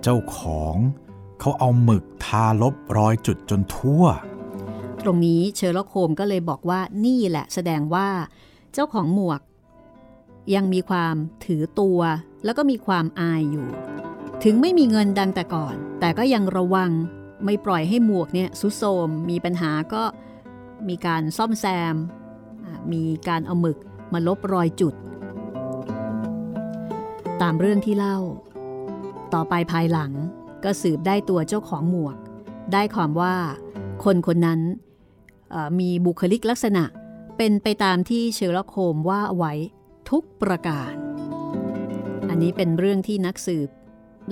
[0.03, 0.77] เจ้าของ
[1.41, 4.05] เขาเอาหมึกทาลบรอยจุดจนทั่ว
[5.05, 8.09] ตรงนี้เชอร์ล็อกโฮมก็เลยบอกว่านี่แหละแสดงว่า
[8.73, 9.41] เจ้าของหมวก
[10.55, 12.01] ยังมีความถือตัว
[12.45, 13.67] แล้วก็มีความอายอยู่
[14.45, 16.91] ถึงไม่มีเงินดังแต่ก่อน แต่ก็ยังระวัง
[17.45, 20.03] ไม่ปล่อยให้หมวกเนี่ยทรุดโทรมมีปัญหาก็
[20.89, 21.97] มีการซ่อมแซม
[22.93, 23.79] มีการเอาหมึก
[24.13, 24.95] มาลบรอยจุด
[27.43, 28.19] ตามเรื่องที่เล่า
[29.35, 30.13] ต่อไปภายหลัง
[30.65, 32.17] ก็สืบได้ตัวเจ้าของหมวก
[32.73, 33.35] ได้ความว่า
[34.05, 34.61] คนคนนั้น
[35.81, 36.85] มีบุคลิกลักษณะ
[37.37, 39.53] เป็นไปตามที่เชอร์ล็อกโฮมว่าไว้
[40.11, 40.93] ทุกประการ
[42.29, 43.69] อันนี้เป็นเรื่องที่นักสืบ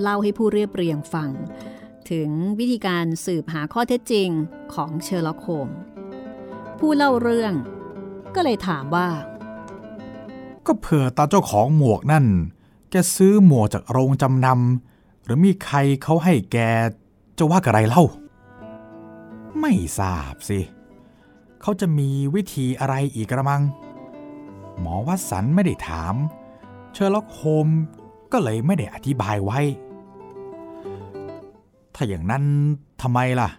[0.01, 1.31] เล่าให้ผู้เรียบเรียงฟัง
[2.11, 2.29] ถึง
[2.59, 4.29] วิธีการสืบหาข้อเท็จจริง
[4.73, 5.69] ของเชอร์ล็อกโฮม
[6.79, 7.53] ผู้เล่าเรื่อง
[8.35, 9.07] ก็เลยถามว่า
[10.65, 12.25] ก็เผื่อตาเจ้าของหมวกนั่น
[12.91, 16.57] แกซื้อหมวกจากโรงจำนำหรือมีใครเขาให้แก
[17.37, 18.03] จะว่ากระไรเล่า
[19.59, 20.59] ไม่ทราบสิ
[21.61, 23.61] เขาจะมีวิธีอะไรอีกกระมัง
[24.79, 26.15] หมอวัตสันไม่ได้ถาม
[26.99, 27.67] เชอร์ล็อกโฮม
[28.31, 29.59] ก็เลยไม่ได้อธิบายไว้
[31.95, 32.43] ถ้าอย่างนั้น
[33.01, 33.49] ทำไมล่ะ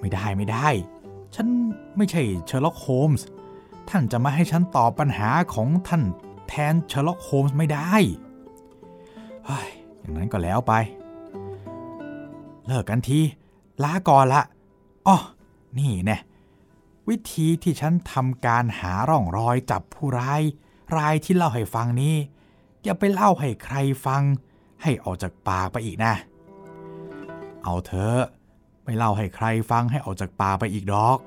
[0.00, 0.68] ไม่ได้ไม่ได้
[1.34, 1.46] ฉัน
[1.96, 3.26] ไม่ใช่เชอร์ล็อกโฮมส์
[3.88, 6.02] ท่านจะมาให้ฉันตอบปัญหาของท่าน
[6.48, 7.92] แทนเชอร์ล็อกโฮมส์ไม่ได้
[9.46, 9.68] เฮ้ย
[9.98, 10.72] อย่างนั้นก็แล้วไป
[12.66, 13.20] เลิกกันที
[13.84, 14.42] ลาก่อนละ
[15.06, 15.16] อ๋อ
[15.78, 16.18] นี่แน่
[17.08, 20.42] วิธีที่ฉันทำการหาร่องรอยจับผู้ร้าย
[20.96, 22.14] รายที่เล่าให้ฟังนี้
[22.82, 24.22] อย่าไปเล่าให้ใครฟัง
[24.82, 26.14] ให้ออกจากปากไปอีกนะ
[27.64, 28.20] เอาเถอะ
[28.84, 31.18] ไม่เล่าให้ใครฟังให้ออกจากปากไปอีกดอก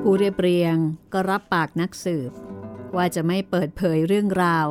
[0.00, 0.76] ผู้เรียบเรียง
[1.12, 2.30] ก็รับปากนักสืบ
[2.96, 4.66] ว่าจะไม่เปิดเผยเรื่องราว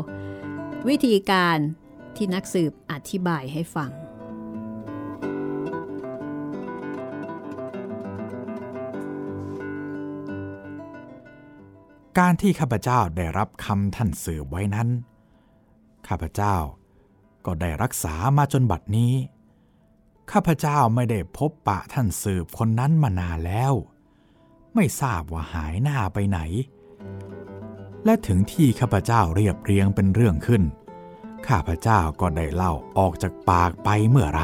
[0.87, 1.57] วิธีการ
[2.15, 3.91] ที่นักสืบอธิบายให้ฟัง
[12.17, 14.89] การที่ข้าพเจ้าได้รับคำท่านสืบไว้นั้น
[16.07, 16.55] ข้าพเจ้า
[17.45, 19.13] ก็ได้รักษามาจนบัดนี้
[20.31, 23.73] ข้าพเจ้าไม่ได้พบปะท่านสืบคนนั้นมานานแล้ว
[24.75, 26.39] ไม่ทราบว่าหายหน้าไปไหน
[28.05, 30.63] และถึงที่ข้าพเจ้าเรียบเรียงเป็นเรื่องขึ้น
[31.47, 34.43] ข้าพเจ้าก็ได้เล่าออกจากปากไปเมื่อไร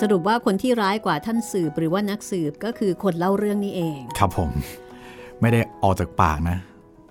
[0.00, 4.50] สรุปว่าคนที่ร้ายกว่าท่านสืบหรือว่านักสืบก็คือคนเล่าเรื่องนี้เอง ครับผม
[5.40, 6.58] ไม่ได้ออกจากปากนะ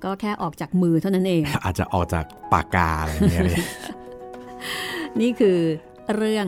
[0.04, 3.60] ก็แค่ออกจากมือเท่านั้นเอง อาจจะออกจากปากกาอะไรอย่างเงี้ยเลย
[5.22, 5.58] นี่คือ
[6.16, 6.48] เรื่อง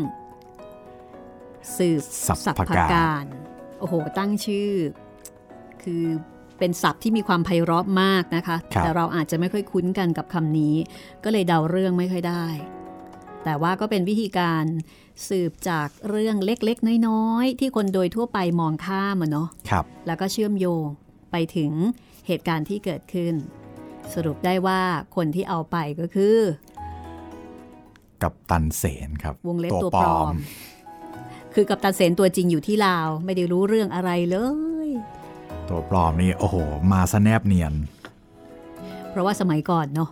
[1.78, 3.26] สืบสัพพการพการ
[3.80, 4.72] โอ้โห ตั้งชื่อ
[5.84, 6.04] คือ
[6.60, 10.76] เป็นศัพท์ที่มีความไพเราะมากนะคะครับแต่เราอาจจะไม่ค่อยคุ้นกันกับคำนี้
[11.24, 12.46] ก็เลยเดาเรื่องไม่ค่อยได้
[13.46, 14.64] แต่ว่าก็เป็นวิธีการ
[15.30, 20.86] สืบจากเรื่องเล็กๆ น้อยๆ ที่คนโดยทั่วไปมองข้ามอะเนาะครับ แล้วก็เชื่อมโยง
[21.32, 21.72] ไปถึง
[22.28, 23.34] เหตุการณ์ที่เกิดขึ้น
[24.13, 24.82] สรุปได้ว่า
[25.15, 26.38] คนที่เอาไปก็คือ
[28.24, 30.36] กับตันเสนครับ วงเล็บตัวปลอม
[31.53, 34.38] คือกับตันเสนตัวจริงอยู่ที่ลาว ไม่ได้รู้เรื่องอะไรเล
[34.88, 34.89] ย
[35.69, 36.55] ตัวปลอมนี่โอ้โห
[36.91, 37.74] มาซะแนบเนียน
[39.09, 40.09] เพราะว่าสมัยก่อนเนาะ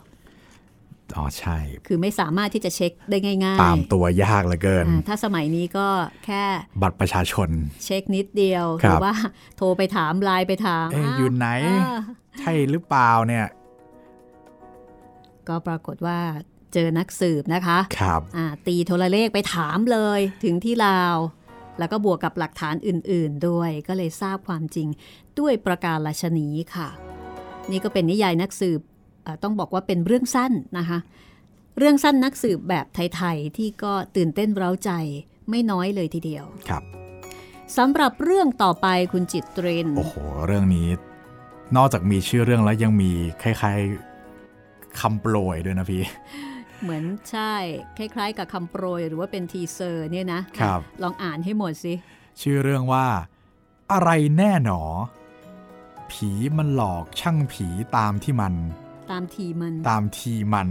[1.18, 1.58] อ๋อใช่
[1.88, 5.88] คือไม่สามารถที่จะเช็คได้ง่าย ๆ ตามตัวยากเหลือเกินอ่าถ้าสมัยนี้ก็
[6.26, 6.44] แค่
[6.82, 7.50] บัตรประชาชน
[7.86, 9.16] เช็คนิดเดียวคหรับรือว่า
[9.58, 12.00] โทรไปถามไลน์ไปถามเอ๊ะาวอยู่ไหนอ่า
[12.40, 13.46] ใช่หรือเปล่าเนี่ย
[15.48, 16.20] ก็ปรากฏว่า
[16.74, 21.18] เจอนักสืบนะคะ ครับอ่าตีโทรเลขไปถามเลยถึงที่ลาว
[21.80, 24.88] แล้วก็บวกกับหลักฐานอื่น ๆ ด้วย ก็เลยทราบความจริง
[25.40, 26.90] ด้วยประการลชนีค่ะ
[27.72, 28.89] นี่ก็เป็นนิยายนักสืบเอ่อ
[29.44, 31.00] ต้องบอกว่าเป็นเรื่องสั้นนะคะ
[31.78, 34.92] เรื่องสั้นนักสืบแบบไทยๆที่ก็ตื่นเต้นเร้าใจ
[35.50, 36.84] ไม่น้อยเลยทีเดียวครับ
[37.78, 40.16] สำหรับเรื่องต่อไปคุณจิตเตรนโอ้โห
[40.48, 40.88] เรื่องนี้
[41.76, 43.12] นอกจากมีชื่อเรื่องแล้วยังมี
[43.42, 46.04] คล้ายๆคำโปรยด้วยนะพี่
[46.82, 47.54] เหมือนใช่
[47.98, 51.94] คล้ายๆ กับคำโปรยหรือว่าเป็นทีเซอร์เนี่ยนะครับลองอ่านให้หมดสิ
[52.42, 53.06] ชื่อเรื่องว่า
[53.92, 54.82] อะไรแน่หนอ
[56.12, 57.68] ผีมันหลอกช่างผี
[57.98, 58.54] ตามที่มัน
[59.12, 60.70] ตามทีมัน ตามทีมัน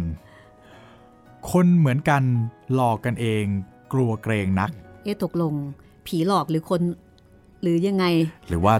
[1.50, 2.22] คนเหมือนกัน
[2.74, 3.44] หลอกกันเอง
[3.92, 4.70] กลัวเกรงนัก
[5.04, 5.54] เอ๊ะตกลง
[6.06, 6.80] ผีหลอกหรือคน
[7.62, 8.04] หรือยังไง
[8.48, 8.74] หรือว่า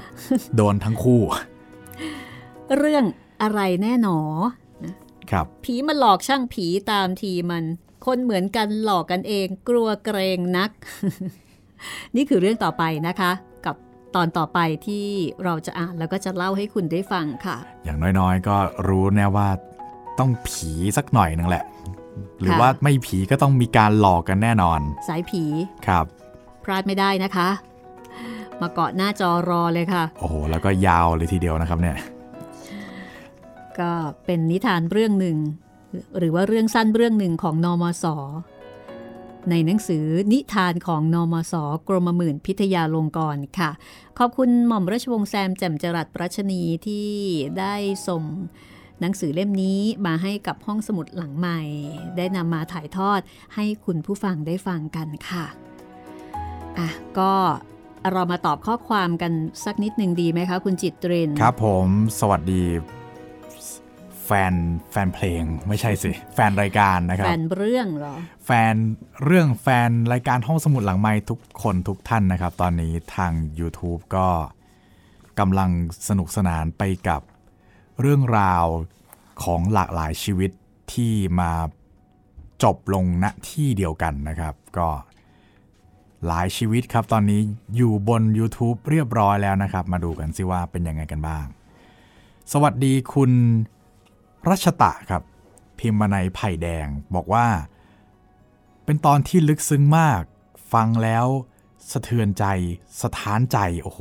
[0.56, 1.20] โดนทั้งคู่
[2.78, 3.04] เรื่อง
[3.42, 4.18] อะไรแน่หนอ
[5.30, 7.64] ครับ ผีมันหลอกช่างผีตามทีมัน
[8.06, 10.70] คนเหมือนกันหลอกกันเอง กลัวเกรงนัก
[12.16, 13.32] นี่คือเรื่องต่อไปนะคะ
[13.66, 13.76] กับ
[14.16, 15.06] ตอนต่อไปที่
[15.44, 18.56] เราจะอ่านแล้วก็จะเล่าให้คุณได้ฟังค่ะ อย่างน้อยๆ ก็
[18.88, 19.48] รู้แน่ว่า
[20.18, 21.64] ต้องผีสักหน่อยนึงแหละ
[22.40, 25.42] หรือค่ะว่าไม่ผีก็ต้องมีการหลอกกันแน่นอน สายผี
[25.86, 26.04] ครับ
[26.64, 27.48] พลาดไม่ได้นะคะ
[28.60, 31.96] มาเกาะหน้าจอรอเลยค่ะ โอ้โห แล้วก็ยาวเลยทีเดียวนะครับเนี่ย
[33.80, 33.90] ก็
[34.24, 35.36] เป็นนิทานเรื่องหนึ่ง
[36.18, 38.04] หรือว่าเรื่องสั้นเรื่องหนึ่งของนอมศ
[39.50, 41.54] ในหนังสือนิทานของนอมศ
[41.88, 43.70] กรมหมื่นพิทยาลงกรค่ะ
[44.18, 47.08] ขอบคุณหม่อมราชวงศ์แซมแจ่มจรัสรัชนีที่
[47.58, 47.74] ได้
[48.08, 48.22] ส่ง
[49.00, 51.60] หนังสือเล่มนี้มาให้กับห้องสมุดหลังใหม่
[52.16, 53.20] ได้นำมาถ่ายทอด
[53.54, 55.46] ให้คุณผู้ฟังได้ฟังกันค่ะ
[56.78, 57.32] อะ ก็
[58.12, 59.32] เรามาตอบข้อความกัน
[59.64, 61.86] สักนิดหนึ่งดีไหมคะ คุณจิตเรนครับผม
[62.18, 62.62] สวัสดี
[64.28, 64.54] แฟน
[64.92, 68.14] แฟนเพลงไม่ใช่สิ แฟนรายการนะคแฟรับนเรื่องเหรอ
[68.46, 68.74] แฟน
[69.24, 74.28] เรื่องแฟนรายการห้องสมุดหลังไม้ทุกคนทุกท่านนะครับ ตอนนี้ทาง YouTube ก็
[75.38, 75.70] กำลัง
[76.08, 77.20] สนุกสนานไปกับ
[78.00, 78.64] เรื่องราว
[79.44, 80.50] ของหลากหลายชีวิต
[80.92, 81.52] ที่มา
[82.62, 84.88] จบลงณที่เดียวกันนะครับ ก็
[86.26, 87.40] หลายชีวิตครับ ตอนนี้
[87.76, 91.44] อยู่บน YouTube เรียบร้อยแล้วนะครับ มาดูกันสิว่าเป็นยังไงกันบ้าง
[92.52, 93.32] สวัสดีคุณ
[94.50, 95.22] รัชตะครับ
[95.78, 97.46] พิมพ์มาในไผ่แดงบอกว่า
[98.84, 100.22] เป็นตอนที่ลึกซึ้งมาก
[100.72, 101.26] ฟังแล้ว
[101.90, 102.44] สะเทือนใจ
[103.00, 104.00] สะท้านใจ โอ้โห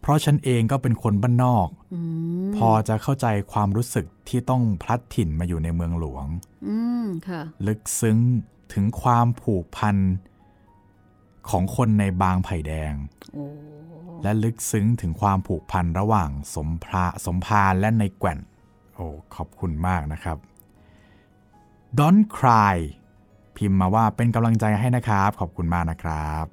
[0.00, 2.00] เพราะฉันเองก็เป็นคนบ้านนอกอื
[2.46, 6.26] มพอจะเข้าใจความรู้สึกที่ต้องพลัดถิ่นมาอยู่ในเมืองหลวง
[6.66, 8.18] อืมค่ะลึกซึ้ง
[8.72, 9.96] ถึงความผูกพัน
[11.50, 12.92] ของคนในบางไผ่แดง
[13.34, 13.44] โอ้
[14.22, 18.38] และลึกซึ้งถึงความผูกพันระหว่างสมพระสมพานและในแก่น
[18.94, 20.38] โอ้ขอบคุณมากนะครับ
[21.98, 22.76] Don't cry
[23.56, 26.44] พิมพ์มาว่าเป็นกำลังใจให้นะครับ ขอบคุณมากนะครับ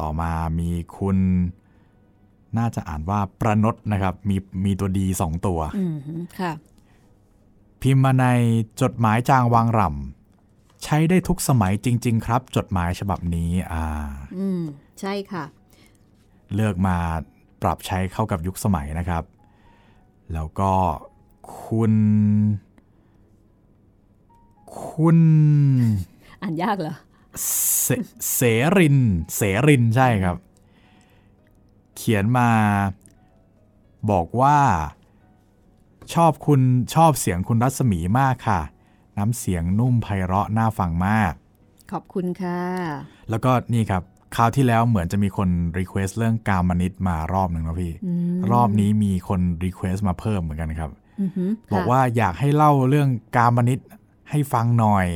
[0.00, 1.18] ต่อมามีคุณ
[2.58, 5.96] น่าจะอ่านว่าประนดนะครับ มีมีตัวดีสองตัวอืม
[6.40, 6.52] ค่ะ
[7.82, 8.26] พิมพ์มาใน
[8.82, 13.84] จดหมายจางวางรำใช้ได้ทุกสมัยจริง ๆ ครับ จดหมายฉบับนี้อ่า
[14.36, 14.60] อืม
[15.00, 15.44] ใช่ค่ะ
[16.54, 16.96] เลือกมา
[17.62, 19.24] ปรับใช้เข้ากับยุคสมัยนะครับ
[20.32, 20.72] แล้วก็
[21.60, 21.94] คุณ
[24.84, 25.18] คุณ
[26.42, 26.94] อ่านยากเหรอ
[27.82, 27.88] เส
[28.34, 28.96] เสริน
[29.36, 30.36] เสรินใช่ครับ
[31.96, 32.50] เขียนมา
[34.10, 34.58] บอกว่า
[36.14, 36.60] ชอบคุณ
[36.94, 38.60] ชอบเสียงคุณรัศมีมากค่ะ
[39.18, 41.32] น้ำเสียงนุ่มไพเราะน่าฟังมาก
[41.92, 42.60] ขอบคุณค่ะ
[43.30, 44.02] แล้วก็นี่ครับ
[44.36, 47.92] คราวที่แล้วเหมือนจะมีคน request เรื่องกามนิตมารอบหนึ่งแล้วพี่
[48.52, 53.78] รอบนี้มีคน request มาเพิ่มเหมือนกันครับอือหือบอกค่ะว่าอยากให้เล่าเรื่องกามนิต
[54.30, 55.06] ให้ฟังหน่อย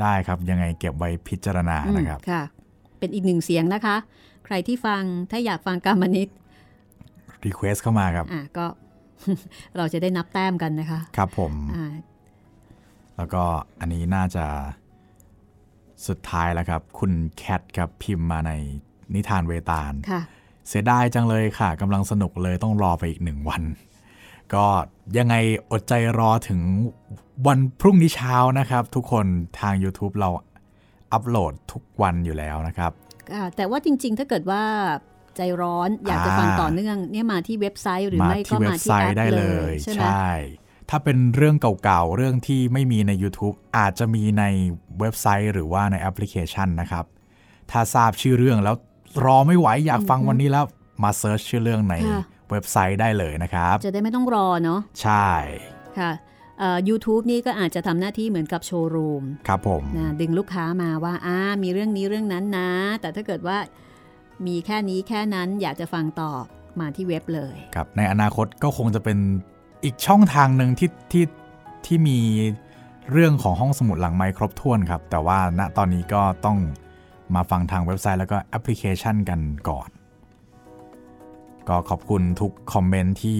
[0.00, 2.42] ได้ครับ ยังไงเก็บไว้พิจารณาอืมนะครับค่ะ
[2.98, 3.96] เป็นอีกหนึ่งเสียงนะคะ
[4.44, 6.28] ใครที่ฟังถ้าอยากฟังกามนิต
[7.44, 8.66] request เข้ามาครับอะก็
[9.76, 11.84] เราจะได้นับแต้มกันนะคะ ครับผมอ่า
[13.16, 13.42] แล้วก็
[13.80, 14.44] อันนี้น่าจะ
[16.08, 18.52] สุดท้ายแล้วครับ คุณแคทครับพิมพ์มาใน
[19.14, 20.22] นิทานเวตาลค่ะ
[20.68, 23.62] เสียดายจังเลยค่ะกำลังสนุกเลยต้องรอไปอีกหนึ่งวัน
[24.54, 24.64] ก็
[25.18, 25.34] ยังไง
[25.70, 26.60] อดใจรอถึง
[27.46, 29.26] วันพรุ่งนี้เช้านะครับ ทุกคน
[29.60, 30.30] ทาง YouTube เรา
[31.12, 32.92] อัปโหลดทุกวันอยู่แล้วนะครับ
[33.34, 34.62] อ่าแต่ว่าจริงๆถ้าเกิดว่า
[35.36, 40.28] ใจร้อนอยากจะฟังต่อเนื่องเนี่ยมาที่เว็บไซต์หรือไม่ก็มาที่แอปได้เลย มาที่เว็บไซต์ได้เลเลยยใช่ไหมใช่
[40.90, 44.44] ถ้าเป็นเรื่องเก่าๆ เรื่องที่ไม่มีใน YouTube อาจจะมีใน
[45.00, 47.04] เว็บไซต์หรือว่าในแอปพลิเคชันนะครับ
[47.70, 48.76] ถ้าทราบชื่อเรื่องแล้ว
[49.24, 50.64] รอไม่ไหวอยากฟังวันนี้แล้ว
[51.02, 55.28] มา search ชื่อเรื่องในค่ะเว็บไซต์ได้เลยนะครับ จะได้ไม่ต้องรอเนาะใช่
[55.98, 56.12] ค่ะ
[56.58, 62.70] เอ่อ YouTube นี่ก็อาจจะทำหน้าที่เหมือนกับโชว์รูมครับผมนะดึงลูกค้ามาว่าอ่ามีเรื่องนี้เรื่องนั้นนะ
[63.00, 63.58] แต่ถ้าเกิดว่า
[64.46, 66.32] มีแค่นี้แค่นั้นอยากจะฟังต่อ
[66.80, 69.18] มาที่เว็บเลย ครับ ในอนาคตก็คงจะเป็น
[69.84, 71.24] อีกช่องทางหนึ่งที่ที่
[71.86, 72.18] ที่มี
[73.12, 76.58] เรื่องของห้องสมุดหลังไมค์ครบถ้วนครับ แต่ว่าณตอนนี้ก็ต้อง
[77.34, 79.88] มาฟังทางเว็บไซต์แล้วก็แอปพลิเคชันกันก่อน
[81.68, 83.38] ก็ขอบคุณทุกคอมเมนต์ที่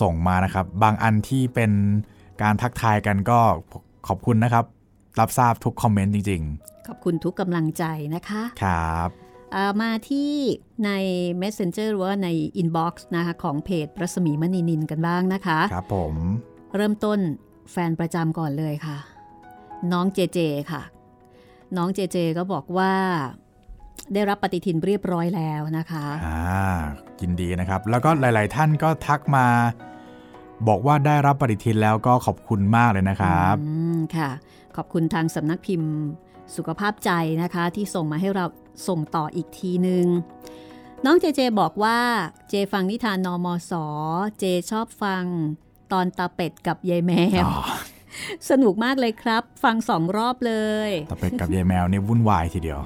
[0.00, 1.72] ส่งมานะครับ บางอันที่เป็น
[2.42, 3.40] การทักทายกันก็
[4.08, 4.64] ขอบคุณนะครับ
[5.20, 6.42] รับทราบทุกคอมเมนต์จริง
[6.88, 7.84] ขอบคุณทุกกำลังใจ
[8.14, 9.21] นะคะๆครับเอ่อ
[9.82, 10.32] มาที่
[10.84, 10.90] ใน
[11.42, 12.28] Messenger หรือว่าใน
[12.60, 16.14] Inbox นะคะของเพจรัศมีมณีนินกันบ้างนะคะ ครับผม
[16.76, 17.18] เริ่มต้น
[17.70, 18.98] แฟนประจำก่อนเลยค่ะ
[19.92, 20.38] น้องเจเจ
[20.70, 20.82] ค่ะ
[21.76, 22.92] น้องเจเจก็บอกว่า
[24.14, 26.40] ได้รับปฏิทินเรียบร้อยแล้วนะคะอ่า
[27.20, 29.46] ยินดีนะครับ แล้วก็หลาย ๆ ท่านก็ทักมา
[30.68, 34.30] บอกว่าได้รับปฏิทินแล้วก็ขอบคุณมากเลยนะครับ อืมค่ะ
[34.76, 35.92] ขอบคุณทางสำนักพิมพ์
[36.56, 37.10] สุขภาพใจ
[37.42, 38.44] นะคะที่ส่งมาให้เรา
[38.88, 40.06] ส่งต่ออีกทีหนึ่ง
[41.04, 41.98] น้องเจเจบอกว่า
[42.48, 43.72] เจฟังนิทานนอมส
[44.38, 45.24] เจชอบฟัง
[45.92, 47.12] ตอนตาเป็ดกับยายแม
[47.46, 47.48] ว
[48.50, 50.54] สนุกมากเลยครับ ฟังสองรอบเล
[50.88, 52.80] ยตะเป็ดกับยายแมวเนี่ยวุ่นวายทีเดียว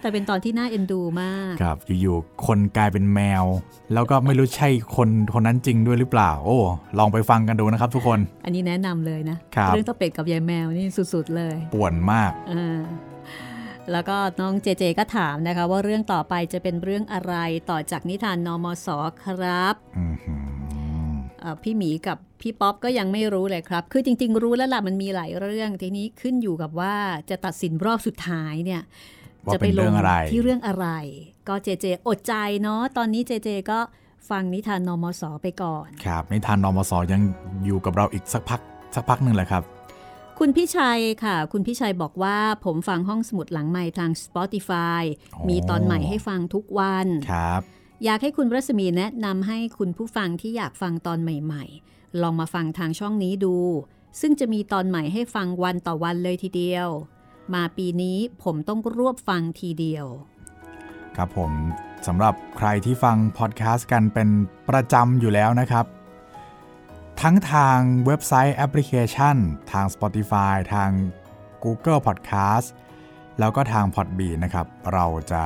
[0.00, 3.44] แต่เป็นตอนที่น่าเอ็นดูมาก ครับ อยู่ๆ คนกลายเป็นแมว
[3.92, 6.58] แล้วก็ไม่รู้ใช่คนคนนั้นจริงด้วยหรือเปล่า โอ้
[6.98, 12.80] ลองไปฟังกันดูนะครับทุกคน อันนี้แนะนำเลยนะครับเรื่องตาเป็ดกับยายแมวนี่สุดๆเลย ป่วนมากอ่า
[13.92, 17.34] แล้วก็น้องเจเจก็ถามนะคะ ว่าเรื่องต่อไปจะเป็นเรื่องอะไร
[17.70, 18.88] ต่อจากนิทานนมส
[19.24, 20.51] ครับอือหือเอ่อ
[21.62, 26.94] พี่หมีกับพี่ป๊อปก็ยังไม่รู้เลยครับ คือจริง ๆ รู้แล้วล่ะมันมีหลายเรื่อง ทีนี้ขึ้นอยู่กับว่า
[27.30, 28.82] จะตัดสินรอบสุดท้ายเนี่ย
[29.46, 30.86] ว่าจะเป็นลเรื่องอะไรที่เรื่องอะไร
[31.48, 33.78] ก็เจเจอดใจเนาะตอนนี้เจเจก็
[34.30, 37.20] ฟังนิทานนมสไปก่อน ครับ นิทานนมสยัง
[37.66, 38.60] อยู่กับเราอีกสักพัก
[38.94, 39.62] สักพักหนึ่งแหละครับ
[40.38, 45.02] คุณพี่ชัยค่ะ คุณพี่ชัยบอกว่าผมฟังห้องสมุดหลังใหม่ทาง Spotify
[45.34, 47.62] อ๋อมีตอนใหม่ให้ฟังทุกวันครับ
[48.04, 53.56] อยากให้คุณรัศมีแนะนำให้คุณผู้ฟังที่อยากฟังตอนใหม่ ๆ ลองมาฟังทางช่องนี้ดู
[54.20, 56.88] ซึ่งจะมีตอนใหม่ให้ฟังวันต่อวันเลยทีเดียว
[57.54, 60.06] มาปีนี้ผมต้องรวบฟังทีเดียว
[61.16, 61.52] ครับผม
[62.06, 64.28] สำหรับใครที่ฟังพอดแคสต์กันเป็น
[64.68, 65.86] ประจำอยู่แล้วนะครับ
[67.22, 69.36] ทั้งทางเว็บไซต์แอปพลิเคชัน
[69.72, 70.90] ทาง Spotify ทาง
[71.64, 72.66] Google Podcast
[73.38, 75.44] แล้วก็ทาง Podbean นะครับ เราจะ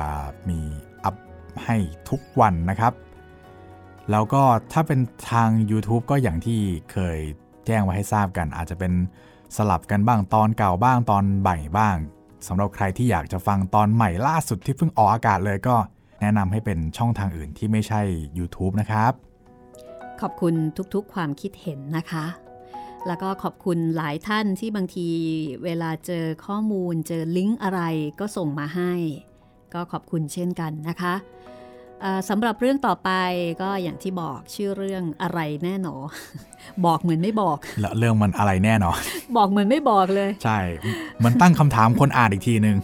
[0.49, 0.61] มี
[1.65, 1.77] ให้
[2.09, 2.93] ทุกวันนะครับ
[4.11, 4.99] แล้วก็ถ้าเป็น
[5.31, 6.59] ทาง YouTube ก็อย่างที่
[6.91, 7.19] เคย
[7.65, 8.93] แจ้งไว้ให้ทราบกัน อาจจะเป็น
[9.55, 11.95] สลับกันบ้างตอนเก่าบ้างตอนใหม่บ้าง
[12.47, 15.75] สำหรับใครที่อยากจะฟังตอนใหม่ล่าสุดที่เพิ่งออกอากาศเลยก็
[16.21, 18.01] แนะนำให้เป็นช่องทางอื่นที่ไม่ใช่
[18.37, 19.13] YouTube นะครับ
[20.21, 20.53] ขอบคุณ
[20.93, 22.25] ทุกๆ ความคิดเห็นนะคะ
[23.07, 25.07] แล้วก็ขอบคุณหลายท่านที่บางที
[25.63, 27.81] เวลาเจอข้อมูลเจอลิงก์อะไร
[28.19, 28.93] ก็ส่งมาให้
[29.73, 31.13] ก็ขอบคุณเช่นกันนะคะ
[32.01, 33.09] เอ่อสำหรับเรื่องต่อไป
[33.61, 35.95] ก็อย่างที่บอกชื่อเรื่องอะไรแน่หนอ
[36.85, 38.99] บอกเหมือนไม่บอก แล้วเรื่องมันอะไรแน่นอน
[39.37, 40.59] บอกเหมือนไม่บอกเลย ใช่
[41.23, 42.77] มันตั้งคำถามคนอ่านอีกทีนึง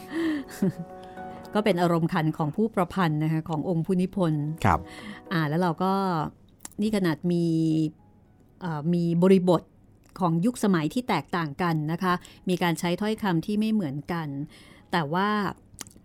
[1.53, 4.79] ก็เป็นอารมณ์ขันของผู้ประพันธ์นะคะขององค์ผู้นิพนธ์ครับ
[5.33, 5.93] อ่านแล้วเราก็
[6.81, 7.45] นี่ขนาดมี
[8.61, 9.61] เอ่อมีบริบท
[10.19, 12.13] ของยุคสมัยที่แตกต่างกันนะคะ
[12.49, 14.27] มีการใช้ถ้อยคำที่ไม่เหมือนกัน
[14.91, 15.29] แต่ว่า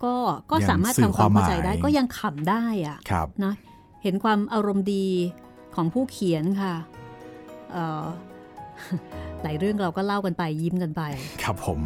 [0.05, 0.15] ก็
[0.51, 3.55] ก็ยังสามารถสื่อทำความเข้าใจความหมายได้ก็ยังขำได้อะครับนะ
[4.03, 5.07] เห็นความอารมณ์ดี
[5.75, 6.75] ของผู้เขียนค่ะ
[7.73, 8.05] เอ่อ
[9.43, 11.03] หลายเรื่องเราก็เล่ากันไปยิ้มกันไป
[11.43, 11.81] ครับผม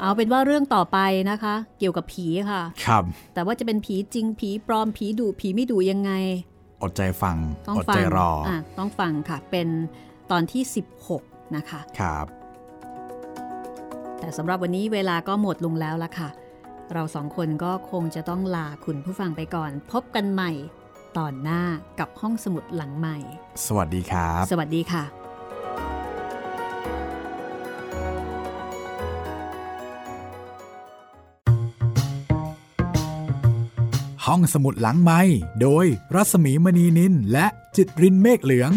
[0.00, 0.98] เอาเป็นว่าเรื่องต่อไป
[1.30, 3.04] นะคะ เกี่ยวกับผีค่ะ ครับ
[3.34, 6.12] แต่ว่าจะเป็นผีจริงผีปลอมผีดุผีไม่ดุยังไง
[6.82, 7.36] อดใจฟัง
[7.68, 9.68] ต้องอดฟัใจงรอออะต้องฟังค่ะ เป็น
[10.30, 10.62] ตอนที่
[11.08, 12.26] 16 นะคะ ครับ
[14.18, 16.28] แต่สำหรับวันนี้เวลาก็หมดลงแล้วละค่ะ
[16.94, 20.50] เราสองคนก็คงจะต้องลาคุณผู้ฟังไปก่อน พบกันใหม่
[21.18, 21.62] ตอนหน้า
[21.98, 23.16] กับห้องสมุดหลังใหม่
[23.66, 25.04] สวัสดีครับ สวัสดีค่ะ
[34.26, 35.20] ห้องสมุดหลังไม้
[35.62, 38.72] โดยรัศมีมณีนินและจิตรินเมฆเหลือง